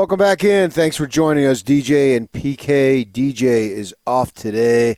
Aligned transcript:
Welcome 0.00 0.18
back 0.18 0.44
in. 0.44 0.70
Thanks 0.70 0.96
for 0.96 1.06
joining 1.06 1.44
us, 1.44 1.62
DJ 1.62 2.16
and 2.16 2.32
PK. 2.32 3.04
DJ 3.04 3.68
is 3.70 3.94
off 4.06 4.32
today. 4.32 4.96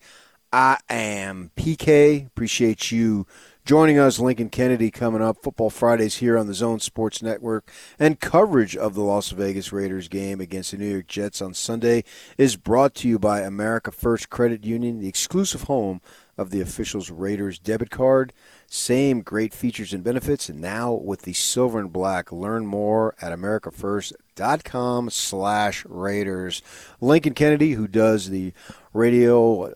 I 0.52 0.78
am 0.88 1.50
PK. 1.56 2.24
Appreciate 2.28 2.92
you 2.92 3.26
joining 3.64 3.98
us. 3.98 4.20
Lincoln 4.20 4.48
Kennedy 4.48 4.92
coming 4.92 5.20
up. 5.20 5.42
Football 5.42 5.70
Fridays 5.70 6.18
here 6.18 6.38
on 6.38 6.46
the 6.46 6.54
Zone 6.54 6.78
Sports 6.78 7.20
Network. 7.20 7.68
And 7.98 8.20
coverage 8.20 8.76
of 8.76 8.94
the 8.94 9.02
Las 9.02 9.30
Vegas 9.30 9.72
Raiders 9.72 10.06
game 10.06 10.40
against 10.40 10.70
the 10.70 10.76
New 10.76 10.88
York 10.88 11.08
Jets 11.08 11.42
on 11.42 11.52
Sunday 11.52 12.04
is 12.38 12.54
brought 12.54 12.94
to 12.94 13.08
you 13.08 13.18
by 13.18 13.40
America 13.40 13.90
First 13.90 14.30
Credit 14.30 14.64
Union, 14.64 15.00
the 15.00 15.08
exclusive 15.08 15.62
home 15.62 16.00
of 16.36 16.50
the 16.50 16.60
officials 16.60 17.10
Raiders 17.10 17.58
debit 17.58 17.90
card. 17.90 18.32
Same 18.66 19.20
great 19.20 19.52
features 19.52 19.92
and 19.92 20.02
benefits, 20.02 20.48
and 20.48 20.60
now 20.60 20.92
with 20.92 21.22
the 21.22 21.32
silver 21.32 21.78
and 21.78 21.92
black. 21.92 22.32
Learn 22.32 22.66
more 22.66 23.14
at 23.20 23.32
americafirst.com 23.32 25.10
slash 25.10 25.84
Raiders. 25.86 26.62
Lincoln 27.00 27.34
Kennedy, 27.34 27.72
who 27.72 27.86
does 27.86 28.30
the 28.30 28.52
radio, 28.92 29.74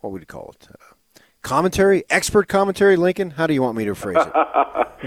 what 0.00 0.12
would 0.12 0.22
you 0.22 0.26
call 0.26 0.54
it? 0.58 0.68
Uh, 0.70 1.20
commentary, 1.42 2.04
expert 2.10 2.48
commentary. 2.48 2.96
Lincoln, 2.96 3.30
how 3.30 3.46
do 3.46 3.54
you 3.54 3.62
want 3.62 3.76
me 3.76 3.84
to 3.84 3.94
phrase 3.94 4.16
it? 4.18 4.32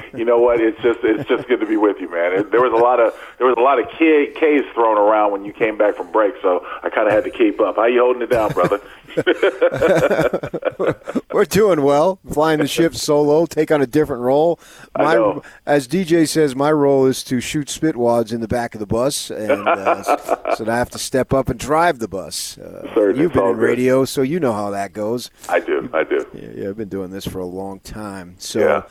you 0.14 0.26
know 0.26 0.40
what? 0.40 0.62
It's 0.62 0.80
just 0.82 1.00
it's 1.04 1.28
just 1.28 1.48
good 1.48 1.60
to 1.60 1.66
be 1.66 1.78
with 1.78 1.98
you, 2.00 2.10
man. 2.10 2.34
It, 2.34 2.52
there 2.52 2.62
was 2.62 2.72
a 2.72 2.82
lot 2.84 3.00
of 3.00 3.14
there 3.38 3.48
was 3.48 3.56
a 3.58 3.62
lot 3.62 3.80
of 3.80 3.90
K's 3.98 4.64
thrown 4.74 4.98
around 4.98 5.32
when 5.32 5.46
you 5.46 5.54
came 5.54 5.78
back 5.78 5.96
from 5.96 6.12
break, 6.12 6.36
so 6.42 6.66
I 6.84 6.90
kind 6.90 7.08
of 7.08 7.14
had 7.14 7.24
to 7.26 7.30
keep 7.30 7.60
up. 7.60 7.76
How 7.78 7.86
you 7.86 8.02
holding 8.02 8.22
it 8.22 8.30
down, 8.30 8.52
brother? 8.52 8.80
We're 11.34 11.46
doing 11.46 11.84
well, 11.84 12.20
flying 12.32 12.60
the 12.60 12.68
ship 12.68 12.96
solo, 12.96 13.46
take 13.46 13.72
on 13.72 13.82
a 13.82 13.88
different 13.88 14.24
role. 14.24 14.60
My, 14.98 15.40
as 15.66 15.88
DJ 15.88 16.28
says, 16.28 16.56
my 16.56 16.72
role 16.72 17.06
is 17.06 17.24
to 17.26 17.40
shoot 17.40 17.68
spitwads 17.68 18.34
in 18.34 18.42
the 18.42 18.48
back 18.48 18.74
of 18.74 18.80
the 18.80 18.88
bus, 18.88 19.30
and 19.30 19.68
uh, 19.68 20.04
so 20.56 20.70
I 20.70 20.78
have 20.78 20.90
to 20.92 21.00
step 21.00 21.34
up 21.34 21.50
and 21.50 21.60
drive 21.60 22.00
the 22.00 22.08
bus. 22.08 22.58
Uh, 22.58 23.14
you've 23.16 23.34
been 23.34 23.48
in 23.48 23.58
radio, 23.58 24.06
so 24.06 24.22
you 24.22 24.40
know 24.40 24.54
how 24.54 24.70
that 24.72 24.94
goes. 24.94 25.30
I 25.48 25.60
do, 25.60 25.90
I 25.94 26.04
do. 26.04 26.26
Yeah, 26.34 26.50
yeah 26.56 26.70
I've 26.70 26.78
been 26.78 26.90
doing 26.90 27.12
this 27.12 27.28
for 27.28 27.40
a 27.40 27.46
long 27.46 27.80
time. 27.80 28.36
So. 28.38 28.60
Yeah. 28.60 28.84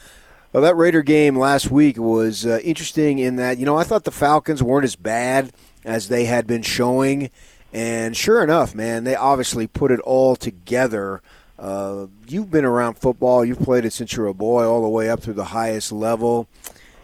Well, 0.50 0.62
that 0.62 0.76
Raider 0.76 1.02
game 1.02 1.38
last 1.38 1.70
week 1.70 1.98
was 1.98 2.46
uh, 2.46 2.58
interesting 2.64 3.18
in 3.18 3.36
that, 3.36 3.58
you 3.58 3.66
know, 3.66 3.76
I 3.76 3.84
thought 3.84 4.04
the 4.04 4.10
Falcons 4.10 4.62
weren't 4.62 4.84
as 4.84 4.96
bad 4.96 5.52
as 5.84 6.08
they 6.08 6.24
had 6.24 6.46
been 6.46 6.62
showing. 6.62 7.30
And 7.72 8.16
sure 8.16 8.42
enough, 8.42 8.74
man, 8.74 9.04
they 9.04 9.14
obviously 9.14 9.66
put 9.66 9.90
it 9.90 10.00
all 10.00 10.36
together. 10.36 11.20
Uh, 11.58 12.06
you've 12.26 12.50
been 12.50 12.64
around 12.64 12.94
football. 12.94 13.44
You've 13.44 13.60
played 13.60 13.84
it 13.84 13.92
since 13.92 14.14
you 14.14 14.22
were 14.22 14.28
a 14.28 14.34
boy, 14.34 14.64
all 14.64 14.82
the 14.82 14.88
way 14.88 15.10
up 15.10 15.20
through 15.20 15.34
the 15.34 15.44
highest 15.44 15.92
level. 15.92 16.48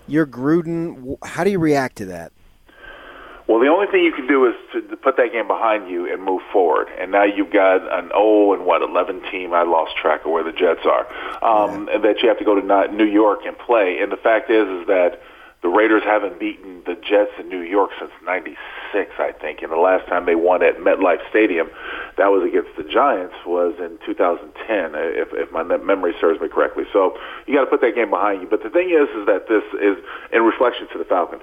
You're 0.06 0.26
Gruden. 0.26 1.16
How 1.24 1.44
do 1.44 1.50
you 1.50 1.58
react 1.58 1.96
to 1.96 2.06
that? 2.06 2.32
Well, 3.46 3.60
the 3.60 3.68
only 3.68 3.86
thing 3.88 4.02
you 4.04 4.12
can 4.12 4.26
do 4.26 4.46
is 4.46 4.54
to, 4.72 4.96
put 4.96 5.18
that 5.18 5.32
game 5.32 5.46
behind 5.46 5.90
you 5.90 6.10
and 6.10 6.22
move 6.22 6.40
forward. 6.50 6.88
And 6.98 7.12
now 7.12 7.24
you've 7.24 7.52
got 7.52 7.82
an 7.92 8.10
oh 8.14 8.54
and 8.54 8.64
what 8.64 8.80
eleven 8.80 9.20
team. 9.30 9.52
I 9.52 9.64
lost 9.64 9.96
track 9.98 10.24
of 10.24 10.30
where 10.30 10.42
the 10.42 10.52
Jets 10.52 10.86
are. 10.86 11.06
Um, 11.44 11.86
yeah. 11.86 11.96
And 11.96 12.04
that 12.04 12.22
you 12.22 12.28
have 12.28 12.38
to 12.38 12.44
go 12.44 12.58
to 12.58 12.92
New 12.92 13.04
York 13.04 13.40
and 13.44 13.58
play. 13.58 13.98
And 14.00 14.10
the 14.10 14.16
fact 14.16 14.50
is, 14.50 14.66
is 14.66 14.86
that 14.86 15.20
the 15.64 15.72
Raiders 15.72 16.04
haven't 16.04 16.38
beaten 16.38 16.84
the 16.84 16.94
Jets 16.94 17.32
in 17.40 17.48
New 17.48 17.64
York 17.64 17.90
since 17.98 18.12
'96, 18.22 18.54
I 19.18 19.32
think. 19.32 19.62
And 19.62 19.72
the 19.72 19.80
last 19.80 20.06
time 20.06 20.26
they 20.26 20.36
won 20.36 20.62
at 20.62 20.76
MetLife 20.76 21.24
Stadium, 21.30 21.70
that 22.20 22.28
was 22.28 22.44
against 22.44 22.76
the 22.76 22.84
Giants, 22.84 23.34
was 23.48 23.72
in 23.80 23.98
2010, 24.04 24.92
if, 25.16 25.32
if 25.32 25.50
my 25.50 25.64
memory 25.64 26.12
serves 26.20 26.38
me 26.40 26.48
correctly. 26.52 26.84
So 26.92 27.16
you 27.48 27.56
got 27.56 27.64
to 27.64 27.72
put 27.72 27.80
that 27.80 27.96
game 27.96 28.10
behind 28.10 28.42
you. 28.42 28.48
But 28.48 28.62
the 28.62 28.70
thing 28.70 28.92
is, 28.92 29.08
is 29.16 29.24
that 29.24 29.48
this 29.48 29.64
is 29.80 29.96
in 30.30 30.44
reflection 30.44 30.86
to 30.92 30.98
the 30.98 31.08
Falcons 31.08 31.42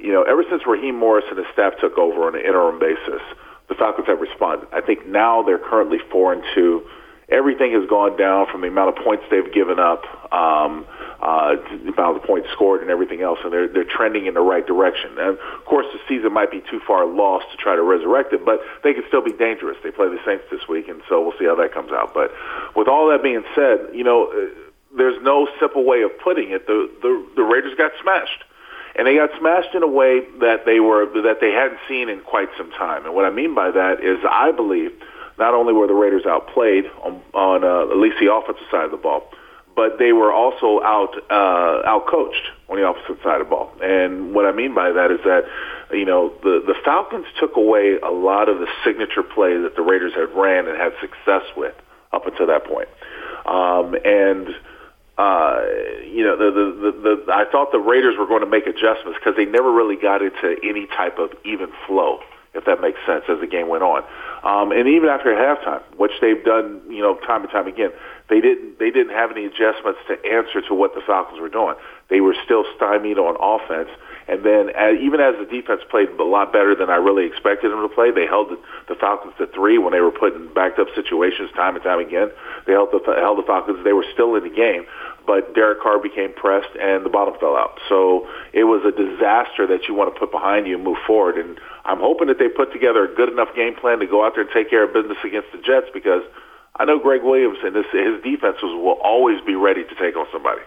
you 0.00 0.12
know, 0.12 0.22
ever 0.22 0.42
since 0.48 0.62
Raheem 0.66 0.96
Morris 0.96 1.26
and 1.28 1.38
his 1.38 1.46
staff 1.52 1.74
took 1.80 1.98
over 1.98 2.26
on 2.26 2.34
an 2.34 2.40
interim 2.40 2.78
basis, 2.78 3.20
the 3.68 3.74
Falcons 3.74 4.06
have 4.08 4.20
responded. 4.20 4.66
I 4.72 4.80
think 4.80 5.06
now 5.06 5.42
they're 5.42 5.58
currently 5.58 5.98
four 6.10 6.32
and 6.32 6.42
two. 6.54 6.82
Everything 7.30 7.72
has 7.72 7.88
gone 7.88 8.16
down 8.16 8.46
from 8.50 8.60
the 8.60 8.68
amount 8.68 8.96
of 8.96 9.04
points 9.04 9.24
they've 9.30 9.52
given 9.52 9.78
up, 9.78 10.02
um, 10.32 10.84
uh, 11.20 11.54
the 11.84 11.92
amount 11.92 12.16
of 12.16 12.24
points 12.24 12.48
scored, 12.52 12.82
and 12.82 12.90
everything 12.90 13.22
else, 13.22 13.38
and 13.44 13.52
they're 13.52 13.68
they're 13.68 13.84
trending 13.84 14.26
in 14.26 14.34
the 14.34 14.40
right 14.40 14.66
direction. 14.66 15.10
And 15.18 15.38
of 15.38 15.64
course, 15.64 15.86
the 15.92 16.00
season 16.08 16.32
might 16.32 16.50
be 16.50 16.60
too 16.60 16.80
far 16.86 17.06
lost 17.06 17.46
to 17.52 17.56
try 17.56 17.76
to 17.76 17.82
resurrect 17.82 18.32
it, 18.32 18.44
but 18.44 18.60
they 18.82 18.94
could 18.94 19.04
still 19.08 19.22
be 19.22 19.32
dangerous. 19.32 19.76
They 19.82 19.90
play 19.90 20.08
the 20.08 20.18
Saints 20.26 20.44
this 20.50 20.66
week, 20.68 20.88
and 20.88 21.02
so 21.08 21.22
we'll 21.22 21.38
see 21.38 21.44
how 21.44 21.54
that 21.56 21.72
comes 21.72 21.92
out. 21.92 22.14
But 22.14 22.32
with 22.74 22.88
all 22.88 23.08
that 23.10 23.22
being 23.22 23.44
said, 23.54 23.94
you 23.94 24.02
know, 24.02 24.26
uh, 24.26 24.50
there's 24.96 25.22
no 25.22 25.46
simple 25.60 25.84
way 25.84 26.02
of 26.02 26.10
putting 26.18 26.50
it. 26.50 26.66
The 26.66 26.90
the, 27.00 27.26
the 27.36 27.42
Raiders 27.42 27.76
got 27.76 27.92
smashed 28.02 28.44
and 28.96 29.06
they 29.06 29.16
got 29.16 29.30
smashed 29.38 29.74
in 29.74 29.82
a 29.82 29.88
way 29.88 30.20
that 30.40 30.66
they 30.66 30.80
were 30.80 31.06
that 31.22 31.38
they 31.40 31.52
hadn't 31.52 31.78
seen 31.88 32.08
in 32.08 32.20
quite 32.20 32.48
some 32.58 32.70
time. 32.72 33.04
And 33.06 33.14
what 33.14 33.24
I 33.24 33.30
mean 33.30 33.54
by 33.54 33.70
that 33.70 34.02
is, 34.02 34.18
I 34.28 34.52
believe 34.52 34.92
not 35.40 35.54
only 35.54 35.72
were 35.72 35.86
the 35.86 35.94
Raiders 35.94 36.26
outplayed 36.26 36.84
on, 37.02 37.20
on 37.34 37.64
uh, 37.64 37.90
at 37.90 37.96
least 37.96 38.16
the 38.20 38.32
offensive 38.32 38.66
side 38.70 38.84
of 38.84 38.90
the 38.92 38.96
ball, 38.96 39.28
but 39.74 39.98
they 39.98 40.12
were 40.12 40.32
also 40.32 40.82
out 40.84 41.16
uh, 41.30 41.82
out 41.88 42.06
coached 42.06 42.50
on 42.68 42.76
the 42.76 42.84
opposite 42.84 43.20
side 43.22 43.40
of 43.40 43.46
the 43.46 43.50
ball. 43.50 43.72
And 43.82 44.34
what 44.34 44.46
I 44.46 44.52
mean 44.52 44.74
by 44.74 44.92
that 44.92 45.10
is 45.10 45.20
that 45.24 45.44
you 45.90 46.04
know 46.04 46.32
the 46.42 46.62
the 46.66 46.74
Falcons 46.84 47.26
took 47.40 47.56
away 47.56 47.98
a 47.98 48.10
lot 48.10 48.48
of 48.48 48.58
the 48.58 48.68
signature 48.84 49.22
play 49.22 49.56
that 49.56 49.74
the 49.74 49.82
Raiders 49.82 50.12
had 50.14 50.28
ran 50.36 50.68
and 50.68 50.76
had 50.76 50.92
success 51.00 51.42
with 51.56 51.74
up 52.12 52.26
until 52.26 52.46
that 52.46 52.64
point. 52.66 52.88
Um, 53.46 53.96
and 54.04 54.54
uh, 55.20 55.60
you 56.04 56.24
know, 56.24 56.36
the, 56.36 56.48
the, 56.50 56.66
the, 56.80 57.24
the, 57.26 57.32
I 57.32 57.44
thought 57.50 57.72
the 57.72 57.78
Raiders 57.78 58.16
were 58.18 58.26
going 58.26 58.40
to 58.40 58.48
make 58.48 58.66
adjustments 58.66 59.18
because 59.20 59.36
they 59.36 59.44
never 59.44 59.70
really 59.70 59.96
got 59.96 60.22
into 60.22 60.56
any 60.64 60.86
type 60.86 61.18
of 61.18 61.32
even 61.44 61.68
flow, 61.86 62.20
if 62.54 62.64
that 62.64 62.80
makes 62.80 62.98
sense, 63.06 63.24
as 63.28 63.40
the 63.40 63.46
game 63.46 63.68
went 63.68 63.82
on. 63.82 64.02
Um, 64.42 64.72
and 64.72 64.88
even 64.88 65.08
after 65.08 65.30
halftime, 65.34 65.82
which 65.96 66.12
they've 66.20 66.42
done, 66.44 66.80
you 66.88 67.02
know, 67.02 67.14
time 67.26 67.42
and 67.42 67.50
time 67.50 67.66
again, 67.66 67.90
they 68.28 68.40
didn't 68.40 68.78
they 68.78 68.90
didn't 68.90 69.14
have 69.14 69.30
any 69.30 69.44
adjustments 69.44 70.00
to 70.08 70.14
answer 70.24 70.60
to 70.68 70.74
what 70.74 70.94
the 70.94 71.00
Falcons 71.06 71.40
were 71.40 71.48
doing. 71.48 71.74
They 72.08 72.20
were 72.20 72.34
still 72.44 72.64
stymied 72.76 73.18
on 73.18 73.36
offense. 73.38 73.90
And 74.30 74.46
then, 74.46 74.70
as, 74.78 74.94
even 75.02 75.18
as 75.18 75.34
the 75.42 75.44
defense 75.50 75.82
played 75.90 76.08
a 76.14 76.22
lot 76.22 76.54
better 76.54 76.78
than 76.78 76.88
I 76.88 77.02
really 77.02 77.26
expected 77.26 77.74
them 77.74 77.82
to 77.82 77.90
play, 77.90 78.14
they 78.14 78.30
held 78.30 78.54
the, 78.86 78.94
Falcons 78.94 79.34
to 79.38 79.46
three 79.48 79.78
when 79.78 79.92
they 79.92 80.00
were 80.00 80.12
put 80.12 80.36
in 80.36 80.52
backed 80.52 80.78
up 80.78 80.86
situations 80.94 81.50
time 81.56 81.74
and 81.74 81.82
time 81.82 81.98
again. 81.98 82.30
They 82.66 82.72
held 82.72 82.92
the 82.92 83.00
held 83.16 83.38
the 83.38 83.42
Falcons. 83.42 83.82
They 83.82 83.94
were 83.94 84.04
still 84.12 84.36
in 84.36 84.44
the 84.44 84.54
game, 84.54 84.84
but 85.26 85.54
Derek 85.54 85.80
Carr 85.80 85.98
became 85.98 86.34
pressed 86.34 86.70
and 86.78 87.04
the 87.04 87.08
bottom 87.08 87.34
fell 87.40 87.56
out. 87.56 87.80
So 87.88 88.28
it 88.52 88.64
was 88.64 88.84
a 88.84 88.92
disaster 88.92 89.66
that 89.66 89.88
you 89.88 89.94
want 89.94 90.12
to 90.12 90.18
put 90.20 90.30
behind 90.30 90.66
you 90.66 90.76
and 90.76 90.84
move 90.84 90.98
forward. 91.06 91.38
And 91.38 91.58
I'm 91.84 91.98
hoping 91.98 92.28
that 92.28 92.38
they 92.38 92.48
put 92.48 92.72
together 92.72 93.08
a 93.08 93.14
good 93.14 93.32
enough 93.32 93.48
game 93.56 93.74
plan 93.74 93.98
to 93.98 94.06
go 94.06 94.22
out 94.22 94.34
there 94.36 94.44
and 94.44 94.52
take 94.52 94.68
care 94.68 94.84
of 94.84 94.92
business 94.92 95.18
against 95.24 95.48
the 95.50 95.58
Jets 95.58 95.88
because 95.94 96.22
I 96.76 96.84
know 96.84 97.00
Gregg 97.00 97.24
Williams 97.24 97.58
and 97.64 97.74
his, 97.74 97.88
his 97.90 98.22
defenses 98.22 98.70
will 98.78 99.00
always 99.02 99.40
be 99.42 99.54
ready 99.54 99.82
to 99.82 99.94
take 99.96 100.14
on 100.14 100.26
somebody. 100.30 100.62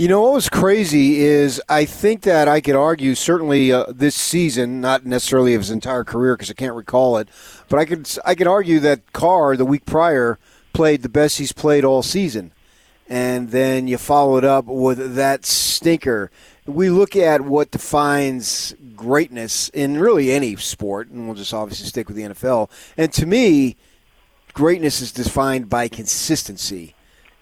You 0.00 0.08
know 0.08 0.22
what 0.22 0.32
was 0.32 0.48
crazy 0.48 1.18
is 1.18 1.60
I 1.68 1.84
think 1.84 2.22
that 2.22 2.48
I 2.48 2.62
could 2.62 2.74
argue 2.74 3.14
certainly 3.14 3.70
uh, 3.70 3.84
this 3.86 4.14
season, 4.14 4.80
not 4.80 5.04
necessarily 5.04 5.52
of 5.52 5.60
his 5.60 5.70
entire 5.70 6.04
career 6.04 6.34
because 6.38 6.50
I 6.50 6.54
can't 6.54 6.74
recall 6.74 7.18
it, 7.18 7.28
but 7.68 7.78
I 7.78 7.84
could 7.84 8.10
I 8.24 8.34
could 8.34 8.46
argue 8.46 8.80
that 8.80 9.12
Carr 9.12 9.58
the 9.58 9.66
week 9.66 9.84
prior 9.84 10.38
played 10.72 11.02
the 11.02 11.10
best 11.10 11.36
he's 11.36 11.52
played 11.52 11.84
all 11.84 12.02
season 12.02 12.52
and 13.10 13.50
then 13.50 13.88
you 13.88 13.98
follow 13.98 14.38
it 14.38 14.44
up 14.44 14.64
with 14.64 15.16
that 15.16 15.44
stinker. 15.44 16.30
We 16.64 16.88
look 16.88 17.14
at 17.14 17.42
what 17.42 17.70
defines 17.70 18.74
greatness 18.96 19.68
in 19.68 20.00
really 20.00 20.32
any 20.32 20.56
sport, 20.56 21.10
and 21.10 21.26
we'll 21.26 21.36
just 21.36 21.52
obviously 21.52 21.88
stick 21.88 22.08
with 22.08 22.16
the 22.16 22.22
NFL. 22.22 22.70
And 22.96 23.12
to 23.12 23.26
me, 23.26 23.76
greatness 24.54 25.02
is 25.02 25.12
defined 25.12 25.68
by 25.68 25.88
consistency. 25.88 26.94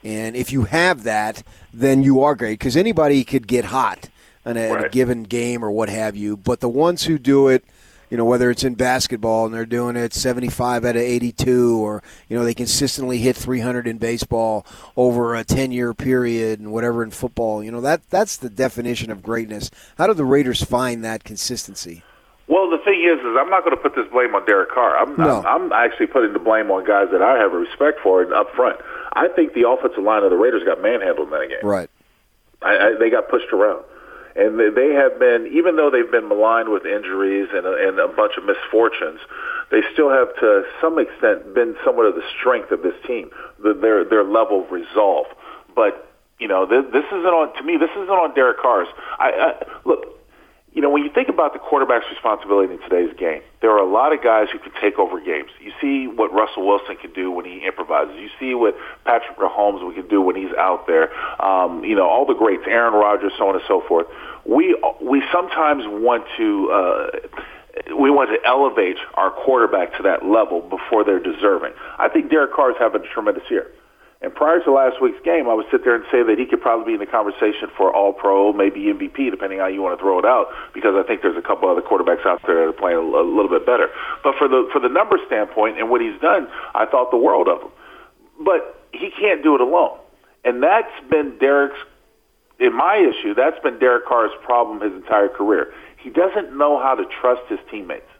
And 0.04 0.36
if 0.36 0.52
you 0.52 0.64
have 0.64 1.02
that, 1.02 1.42
then 1.72 2.02
you 2.02 2.22
are 2.22 2.34
great 2.34 2.58
because 2.58 2.76
anybody 2.76 3.24
could 3.24 3.46
get 3.46 3.66
hot 3.66 4.08
in 4.44 4.56
a, 4.56 4.70
right. 4.70 4.84
a 4.86 4.88
given 4.88 5.24
game 5.24 5.64
or 5.64 5.70
what 5.70 5.88
have 5.88 6.16
you. 6.16 6.36
But 6.36 6.60
the 6.60 6.68
ones 6.68 7.04
who 7.04 7.18
do 7.18 7.48
it– 7.48 7.64
you 8.10 8.16
know, 8.16 8.24
whether 8.24 8.50
it's 8.50 8.64
in 8.64 8.74
basketball 8.74 9.46
and 9.46 9.54
they're 9.54 9.66
doing 9.66 9.96
it 9.96 10.14
75 10.14 10.84
out 10.84 10.96
of 10.96 11.02
82, 11.02 11.78
or, 11.78 12.02
you 12.28 12.38
know, 12.38 12.44
they 12.44 12.54
consistently 12.54 13.18
hit 13.18 13.36
300 13.36 13.86
in 13.86 13.98
baseball 13.98 14.66
over 14.96 15.34
a 15.34 15.44
10 15.44 15.72
year 15.72 15.92
period 15.92 16.58
and 16.58 16.72
whatever 16.72 17.02
in 17.02 17.10
football. 17.10 17.62
You 17.62 17.70
know, 17.70 17.80
that 17.82 18.08
that's 18.10 18.36
the 18.36 18.50
definition 18.50 19.10
of 19.10 19.22
greatness. 19.22 19.70
How 19.98 20.06
do 20.06 20.14
the 20.14 20.24
Raiders 20.24 20.62
find 20.62 21.04
that 21.04 21.24
consistency? 21.24 22.02
Well, 22.46 22.70
the 22.70 22.78
thing 22.78 23.02
is, 23.02 23.18
is 23.18 23.36
I'm 23.38 23.50
not 23.50 23.62
going 23.62 23.76
to 23.76 23.82
put 23.82 23.94
this 23.94 24.10
blame 24.10 24.34
on 24.34 24.46
Derek 24.46 24.70
Carr. 24.70 24.96
I'm, 24.96 25.14
no. 25.16 25.42
I'm, 25.42 25.70
I'm 25.70 25.72
actually 25.72 26.06
putting 26.06 26.32
the 26.32 26.38
blame 26.38 26.70
on 26.70 26.86
guys 26.86 27.08
that 27.12 27.20
I 27.20 27.36
have 27.36 27.52
a 27.52 27.58
respect 27.58 28.00
for 28.02 28.22
and 28.22 28.32
up 28.32 28.50
front. 28.54 28.80
I 29.12 29.28
think 29.28 29.54
the 29.54 29.68
offensive 29.68 30.02
line 30.02 30.22
of 30.22 30.30
the 30.30 30.36
Raiders 30.36 30.62
got 30.64 30.82
manhandled 30.82 31.32
in 31.32 31.38
that 31.38 31.48
game. 31.48 31.68
Right. 31.68 31.90
I, 32.62 32.76
I, 32.76 32.94
they 32.98 33.10
got 33.10 33.28
pushed 33.28 33.52
around 33.52 33.84
and 34.38 34.58
they 34.58 34.70
they 34.70 34.94
have 34.94 35.18
been, 35.18 35.50
even 35.52 35.76
though 35.76 35.90
they've 35.90 36.10
been 36.10 36.28
maligned 36.28 36.70
with 36.70 36.86
injuries 36.86 37.48
and 37.52 37.66
a, 37.66 37.88
and 37.88 37.98
a 37.98 38.06
bunch 38.06 38.38
of 38.38 38.44
misfortunes, 38.44 39.18
they 39.70 39.82
still 39.92 40.10
have 40.10 40.34
to 40.36 40.62
some 40.80 40.98
extent 40.98 41.54
been 41.54 41.76
somewhat 41.84 42.06
of 42.06 42.14
the 42.14 42.22
strength 42.38 42.70
of 42.70 42.82
this 42.82 42.94
team, 43.06 43.30
the, 43.62 43.74
their 43.74 44.04
their 44.04 44.24
level 44.24 44.64
of 44.64 44.70
resolve. 44.70 45.26
But 45.74 46.06
you 46.38 46.46
know, 46.46 46.66
this, 46.66 46.84
this 46.92 47.04
isn't 47.06 47.34
on 47.34 47.52
to 47.56 47.62
me. 47.64 47.76
This 47.76 47.90
isn't 47.90 48.08
on 48.08 48.32
Derek 48.34 48.60
Carr's. 48.60 48.88
I, 49.18 49.30
I 49.30 49.66
look. 49.84 50.17
You 50.74 50.82
know, 50.82 50.90
when 50.90 51.02
you 51.02 51.10
think 51.10 51.28
about 51.28 51.54
the 51.54 51.58
quarterback's 51.58 52.04
responsibility 52.10 52.72
in 52.72 52.80
today's 52.80 53.14
game, 53.18 53.40
there 53.62 53.70
are 53.70 53.78
a 53.78 53.90
lot 53.90 54.12
of 54.12 54.22
guys 54.22 54.48
who 54.52 54.58
can 54.58 54.72
take 54.80 54.98
over 54.98 55.18
games. 55.18 55.50
You 55.60 55.72
see 55.80 56.06
what 56.06 56.32
Russell 56.32 56.66
Wilson 56.66 56.96
can 56.96 57.12
do 57.12 57.30
when 57.30 57.46
he 57.46 57.64
improvises. 57.66 58.14
You 58.16 58.28
see 58.38 58.54
what 58.54 58.76
Patrick 59.04 59.38
Mahomes 59.38 59.86
we 59.86 59.94
can 59.94 60.08
do 60.08 60.20
when 60.20 60.36
he's 60.36 60.54
out 60.58 60.86
there. 60.86 61.10
Um, 61.42 61.84
you 61.84 61.96
know, 61.96 62.06
all 62.08 62.26
the 62.26 62.34
greats, 62.34 62.64
Aaron 62.66 62.92
Rodgers, 62.92 63.32
so 63.38 63.48
on 63.48 63.54
and 63.54 63.64
so 63.66 63.82
forth. 63.88 64.06
We 64.44 64.78
we 65.00 65.22
sometimes 65.32 65.84
want 65.86 66.24
to. 66.36 66.70
Uh, 66.70 67.28
we 67.98 68.10
want 68.10 68.28
to 68.30 68.38
elevate 68.46 68.96
our 69.14 69.30
quarterback 69.30 69.96
to 69.96 70.02
that 70.02 70.24
level 70.24 70.60
before 70.60 71.04
they're 71.04 71.22
deserving. 71.22 71.72
I 71.98 72.08
think 72.08 72.28
Derek 72.28 72.52
Carr 72.52 72.72
is 72.72 72.76
having 72.78 73.02
a 73.02 73.08
tremendous 73.14 73.44
year. 73.50 73.70
And 74.20 74.34
prior 74.34 74.58
to 74.64 74.72
last 74.72 75.00
week's 75.00 75.22
game, 75.24 75.48
I 75.48 75.54
would 75.54 75.66
sit 75.70 75.84
there 75.84 75.94
and 75.94 76.04
say 76.10 76.24
that 76.24 76.38
he 76.38 76.46
could 76.46 76.60
probably 76.60 76.86
be 76.86 76.94
in 76.94 77.00
the 77.00 77.06
conversation 77.06 77.70
for 77.76 77.94
All 77.94 78.12
Pro, 78.12 78.52
maybe 78.52 78.90
MVP, 78.90 79.30
depending 79.30 79.60
on 79.60 79.66
how 79.66 79.72
you 79.72 79.80
want 79.80 79.96
to 79.96 80.02
throw 80.02 80.18
it 80.18 80.24
out, 80.24 80.48
because 80.74 80.98
I 80.98 81.06
think 81.06 81.22
there's 81.22 81.36
a 81.36 81.42
couple 81.42 81.70
other 81.70 81.82
quarterbacks 81.82 82.26
out 82.26 82.42
there 82.44 82.66
that 82.66 82.68
are 82.68 82.72
playing 82.72 82.98
a, 82.98 83.00
little 83.00 83.48
bit 83.48 83.64
better. 83.64 83.88
But 84.24 84.34
for 84.34 84.48
the 84.48 84.68
for 84.72 84.80
the 84.80 84.88
number 84.88 85.18
standpoint 85.26 85.78
and 85.78 85.88
what 85.88 86.00
he's 86.00 86.20
done, 86.20 86.48
I 86.74 86.86
thought 86.86 87.12
the 87.12 87.16
world 87.16 87.46
of 87.46 87.62
him. 87.62 87.70
But 88.42 88.82
he 88.92 89.10
can't 89.10 89.42
do 89.42 89.54
it 89.54 89.60
alone, 89.60 89.98
and 90.44 90.62
that's 90.62 90.92
been 91.10 91.38
Derek's. 91.38 91.78
In 92.58 92.74
my 92.74 92.96
issue, 92.96 93.34
that's 93.34 93.58
been 93.62 93.78
Derek 93.78 94.04
Carr's 94.04 94.32
problem 94.42 94.80
his 94.80 94.92
entire 94.92 95.28
career. 95.28 95.72
He 95.96 96.10
doesn't 96.10 96.58
know 96.58 96.76
how 96.82 96.96
to 96.96 97.04
trust 97.20 97.42
his 97.48 97.60
teammates. 97.70 98.10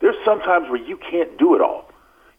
There's 0.00 0.16
sometimes 0.24 0.70
where 0.70 0.80
you 0.80 0.96
can't 0.96 1.36
do 1.36 1.54
it 1.54 1.60
all. 1.60 1.90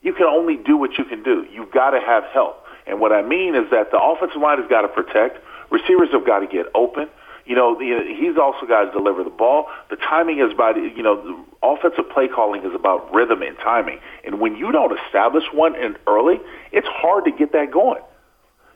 You 0.01 0.13
can 0.13 0.25
only 0.25 0.57
do 0.57 0.75
what 0.75 0.97
you 0.97 1.05
can 1.05 1.21
do. 1.21 1.45
You've 1.51 1.71
got 1.71 1.91
to 1.91 1.99
have 1.99 2.23
help. 2.33 2.64
And 2.87 2.99
what 2.99 3.11
I 3.11 3.21
mean 3.21 3.55
is 3.55 3.69
that 3.71 3.91
the 3.91 3.99
offensive 3.99 4.41
line 4.41 4.59
has 4.59 4.69
got 4.69 4.81
to 4.81 4.87
protect. 4.87 5.39
Receivers 5.71 6.09
have 6.11 6.25
got 6.25 6.39
to 6.39 6.47
get 6.47 6.67
open. 6.75 7.09
You 7.45 7.55
know, 7.55 7.77
he's 7.77 8.37
also 8.37 8.65
got 8.65 8.85
to 8.85 8.91
deliver 8.91 9.23
the 9.23 9.29
ball. 9.29 9.67
The 9.89 9.97
timing 9.97 10.39
is 10.39 10.51
about, 10.51 10.77
you 10.77 11.03
know, 11.03 11.21
the 11.21 11.45
offensive 11.61 12.09
play 12.09 12.27
calling 12.27 12.63
is 12.63 12.73
about 12.73 13.13
rhythm 13.13 13.43
and 13.43 13.55
timing. 13.57 13.99
And 14.23 14.39
when 14.39 14.55
you 14.55 14.71
don't 14.71 14.97
establish 15.05 15.43
one 15.53 15.75
in 15.75 15.95
early, 16.07 16.39
it's 16.71 16.87
hard 16.89 17.25
to 17.25 17.31
get 17.31 17.51
that 17.51 17.69
going. 17.71 18.01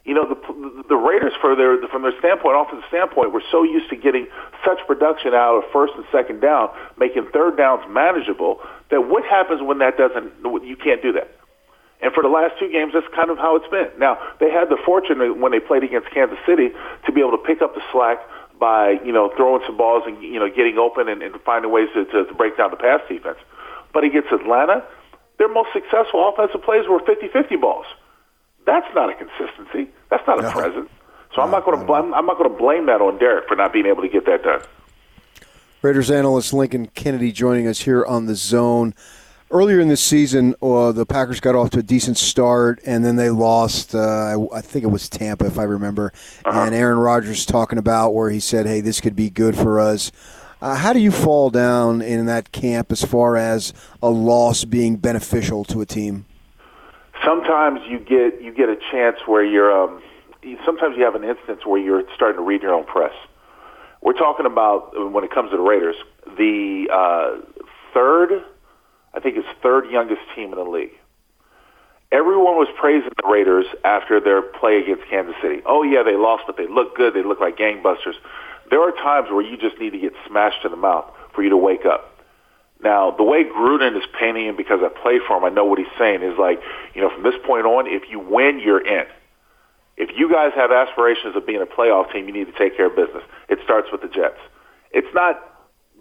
You 0.06 0.13
know, 0.13 0.25
the 0.25 0.83
the 0.88 0.95
Raiders, 0.95 1.33
for 1.41 1.55
their 1.55 1.77
from 1.89 2.03
their 2.03 2.17
standpoint, 2.19 2.57
offensive 2.57 2.88
standpoint, 2.88 3.33
were 3.33 3.44
so 3.51 3.63
used 3.63 3.89
to 3.89 3.95
getting 3.95 4.27
such 4.65 4.79
production 4.88 5.33
out 5.33 5.57
of 5.57 5.71
first 5.71 5.94
and 5.95 6.05
second 6.12 6.39
down, 6.39 6.69
making 6.97 7.27
third 7.33 7.57
downs 7.57 7.83
manageable. 7.89 8.59
That 8.91 9.01
what 9.01 9.23
happens 9.25 9.62
when 9.62 9.79
that 9.79 9.97
doesn't? 9.97 10.31
You 10.44 10.77
can't 10.77 11.01
do 11.01 11.12
that. 11.13 11.38
And 12.01 12.13
for 12.13 12.24
the 12.24 12.30
last 12.30 12.56
two 12.60 12.72
games, 12.72 12.94
that's 12.94 13.07
kind 13.13 13.30
of 13.30 13.38
how 13.38 13.56
it's 13.57 13.68
been. 13.68 13.92
Now, 14.00 14.18
they 14.40 14.50
had 14.50 14.69
the 14.69 14.78
fortune 14.86 15.19
when 15.42 15.51
they 15.51 15.60
played 15.60 15.84
against 15.84 16.10
Kansas 16.12 16.40
City 16.48 16.72
to 17.06 17.12
be 17.12 17.19
able 17.19 17.36
to 17.36 17.44
pick 17.44 17.62
up 17.62 17.75
the 17.75 17.81
slack 17.92 18.19
by, 18.60 19.00
you 19.04 19.12
know, 19.12 19.31
throwing 19.36 19.62
some 19.66 19.75
balls 19.75 20.04
and, 20.06 20.22
you 20.24 20.40
know, 20.40 20.48
getting 20.48 20.78
open 20.78 21.10
and, 21.10 21.22
and 21.22 21.36
finding 21.44 21.72
ways 21.72 21.90
to, 21.94 22.06
to, 22.06 22.25
to 22.25 22.34
break 22.34 22.57
down 22.57 22.72
the 22.72 22.78
pass 22.78 23.01
defense. 23.07 23.38
But 23.94 24.04
against 24.04 24.31
Atlanta, 24.31 24.84
their 25.38 25.51
most 25.51 25.69
successful 25.74 26.28
offensive 26.28 26.63
plays 26.63 26.88
were 26.88 27.00
50-50 27.00 27.60
balls. 27.60 27.86
That's 28.66 28.88
not 28.96 29.10
a 29.10 29.16
consistency. 29.16 29.92
That's 30.10 30.25
not 30.28 30.40
a 30.40 30.44
no. 30.44 30.51
presence. 30.51 30.90
So 31.36 31.38
no, 31.38 31.44
I'm 31.44 31.51
not 31.51 31.66
going 31.66 31.80
to 31.80 31.86
blame. 31.86 32.13
I'm 32.13 32.25
not 32.25 32.38
going 32.38 32.50
to 32.50 32.57
blame 32.57 32.86
that 32.88 33.01
on 33.01 33.18
Derek 33.18 33.48
for 33.48 33.56
not 33.56 33.74
being 33.74 33.86
able 33.86 34.01
to 34.04 34.10
get 34.10 34.25
that 34.25 34.44
done. 34.44 34.62
Raiders 35.81 36.12
analyst 36.12 36.54
Lincoln 36.54 36.88
Kennedy 36.88 37.31
joining 37.31 37.68
us 37.68 37.80
here 37.81 38.06
on 38.06 38.25
the 38.25 38.36
Zone 38.36 38.94
earlier 39.51 39.80
in 39.80 39.88
the 39.88 39.98
season, 39.98 40.56
uh, 40.62 40.92
the 40.92 41.06
Packers 41.06 41.40
got 41.40 41.56
off 41.56 41.69
to 41.72 41.80
a 41.80 41.84
decent 41.84 42.18
start, 42.18 42.80
and 42.86 43.04
then 43.04 43.16
they 43.16 43.30
lost. 43.30 43.96
Uh, 43.96 44.48
I 44.54 44.62
think 44.62 44.84
it 44.84 44.90
was 44.90 45.10
Tampa, 45.10 45.46
if 45.46 45.57
I 45.57 45.63
remember. 45.63 46.13
Uh-huh. 46.46 46.60
And 46.62 46.75
Aaron 46.75 47.00
Rodgers 47.00 47.46
talking 47.46 47.80
about 47.80 48.13
where 48.13 48.30
he 48.30 48.40
said, 48.40 48.66
"Hey, 48.66 48.81
this 48.81 49.01
could 49.01 49.16
be 49.16 49.30
good 49.30 49.56
for 49.56 49.80
us." 49.80 50.12
Uh, 50.62 50.75
how 50.75 50.92
do 50.92 51.00
you 51.00 51.12
fall 51.12 51.50
down 51.50 52.01
in 52.01 52.25
that 52.25 52.51
camp 52.51 52.92
as 52.92 53.01
far 53.04 53.38
as 53.38 53.74
a 54.04 54.10
loss 54.10 54.66
being 54.66 54.98
beneficial 54.98 55.63
to 55.63 55.80
a 55.80 55.86
team? 55.86 56.25
Sometimes 57.25 57.80
you 57.88 58.00
get 58.00 58.42
you 58.42 58.54
get 58.54 58.69
a 58.69 58.78
chance 58.92 59.18
where 59.25 59.44
you're. 59.44 59.72
Um, 59.72 60.01
sometimes 60.66 60.98
you 60.98 61.04
have 61.04 61.16
an 61.16 61.24
instance 61.24 61.66
where 61.66 61.80
you're 61.80 62.04
starting 62.16 62.38
to 62.38 62.44
read 62.44 62.62
your 62.62 62.74
own 62.74 62.86
press. 62.86 63.13
We're 64.01 64.13
talking 64.13 64.46
about 64.46 65.12
when 65.12 65.24
it 65.25 65.31
comes 65.31 65.51
to 65.51 65.57
the 65.57 65.63
Raiders, 65.63 65.96
the 66.38 66.88
uh, 66.92 67.42
third 67.94 68.44
I 69.13 69.19
think 69.19 69.35
his 69.35 69.45
third 69.61 69.89
youngest 69.89 70.21
team 70.35 70.51
in 70.51 70.57
the 70.57 70.63
league. 70.63 70.94
Everyone 72.11 72.56
was 72.56 72.67
praising 72.79 73.11
the 73.21 73.29
Raiders 73.29 73.65
after 73.83 74.19
their 74.19 74.41
play 74.41 74.81
against 74.81 75.07
Kansas 75.09 75.35
City. 75.41 75.61
Oh 75.65 75.83
yeah, 75.83 76.01
they 76.03 76.15
lost, 76.15 76.44
but 76.47 76.57
they 76.57 76.67
look 76.67 76.95
good. 76.95 77.13
They 77.13 77.23
look 77.23 77.39
like 77.39 77.57
gangbusters. 77.57 78.15
There 78.69 78.81
are 78.81 78.91
times 78.91 79.29
where 79.31 79.41
you 79.41 79.57
just 79.57 79.79
need 79.79 79.91
to 79.91 80.00
get 80.00 80.13
smashed 80.27 80.65
in 80.65 80.71
the 80.71 80.77
mouth 80.77 81.06
for 81.33 81.44
you 81.44 81.50
to 81.50 81.57
wake 81.57 81.85
up. 81.85 82.15
Now, 82.81 83.11
the 83.11 83.23
way 83.23 83.44
Gruden 83.44 83.97
is 83.97 84.03
painting 84.17 84.45
him, 84.45 84.56
because 84.56 84.79
I 84.81 84.88
play 84.88 85.19
for 85.19 85.38
him, 85.38 85.44
I 85.44 85.50
know 85.50 85.65
what 85.65 85.79
he's 85.79 85.88
saying 85.97 86.23
is 86.23 86.38
like, 86.39 86.62
you 86.95 87.01
know, 87.01 87.09
from 87.09 87.23
this 87.23 87.35
point 87.45 87.65
on, 87.65 87.88
if 87.88 88.09
you 88.09 88.19
win, 88.19 88.59
you're 88.59 88.85
in. 88.85 89.05
If 89.97 90.17
you 90.17 90.31
guys 90.31 90.53
have 90.55 90.71
aspirations 90.71 91.35
of 91.35 91.45
being 91.45 91.62
a 91.62 91.65
playoff 91.65 92.12
team, 92.13 92.27
you 92.27 92.33
need 92.33 92.47
to 92.47 92.57
take 92.57 92.77
care 92.77 92.85
of 92.85 92.95
business. 92.95 93.23
It 93.50 93.59
starts 93.65 93.89
with 93.91 94.01
the 94.01 94.07
Jets. 94.07 94.39
It's 94.91 95.13
not 95.13 95.49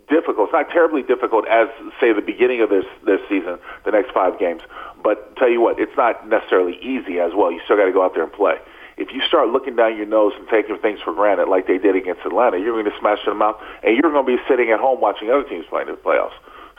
difficult. 0.09 0.49
It's 0.49 0.53
not 0.53 0.71
terribly 0.71 1.03
difficult 1.03 1.47
as 1.49 1.69
say 2.01 2.13
the 2.13 2.23
beginning 2.23 2.61
of 2.61 2.71
this 2.71 2.85
this 3.05 3.21
season, 3.29 3.59
the 3.85 3.93
next 3.93 4.13
five 4.13 4.39
games. 4.39 4.63
But 5.03 5.37
tell 5.37 5.49
you 5.49 5.61
what, 5.61 5.79
it's 5.79 5.97
not 5.97 6.29
necessarily 6.29 6.77
easy 6.83 7.21
as 7.21 7.33
well. 7.35 7.53
You 7.53 7.61
still 7.65 7.77
got 7.77 7.87
to 7.87 7.93
go 7.93 8.05
out 8.05 8.15
there 8.15 8.25
and 8.25 8.33
play. 8.33 8.57
If 8.99 9.13
you 9.13 9.23
start 9.23 9.49
looking 9.51 9.77
down 9.77 9.97
your 9.97 10.07
nose 10.07 10.33
and 10.37 10.49
taking 10.49 10.77
things 10.79 10.99
for 11.05 11.15
granted 11.15 11.47
like 11.47 11.69
they 11.69 11.79
did 11.79 11.95
against 11.95 12.23
Atlanta, 12.27 12.59
you're 12.59 12.75
going 12.75 12.91
to 12.91 12.99
smash 12.99 13.25
them 13.25 13.41
out, 13.41 13.61
and 13.85 13.95
you're 13.95 14.11
going 14.11 14.27
to 14.27 14.37
be 14.37 14.43
sitting 14.49 14.71
at 14.71 14.81
home 14.81 15.01
watching 15.01 15.31
other 15.31 15.45
teams 15.45 15.65
playing 15.71 15.89
in 15.89 15.95
the 15.95 16.01
playoffs. 16.01 16.35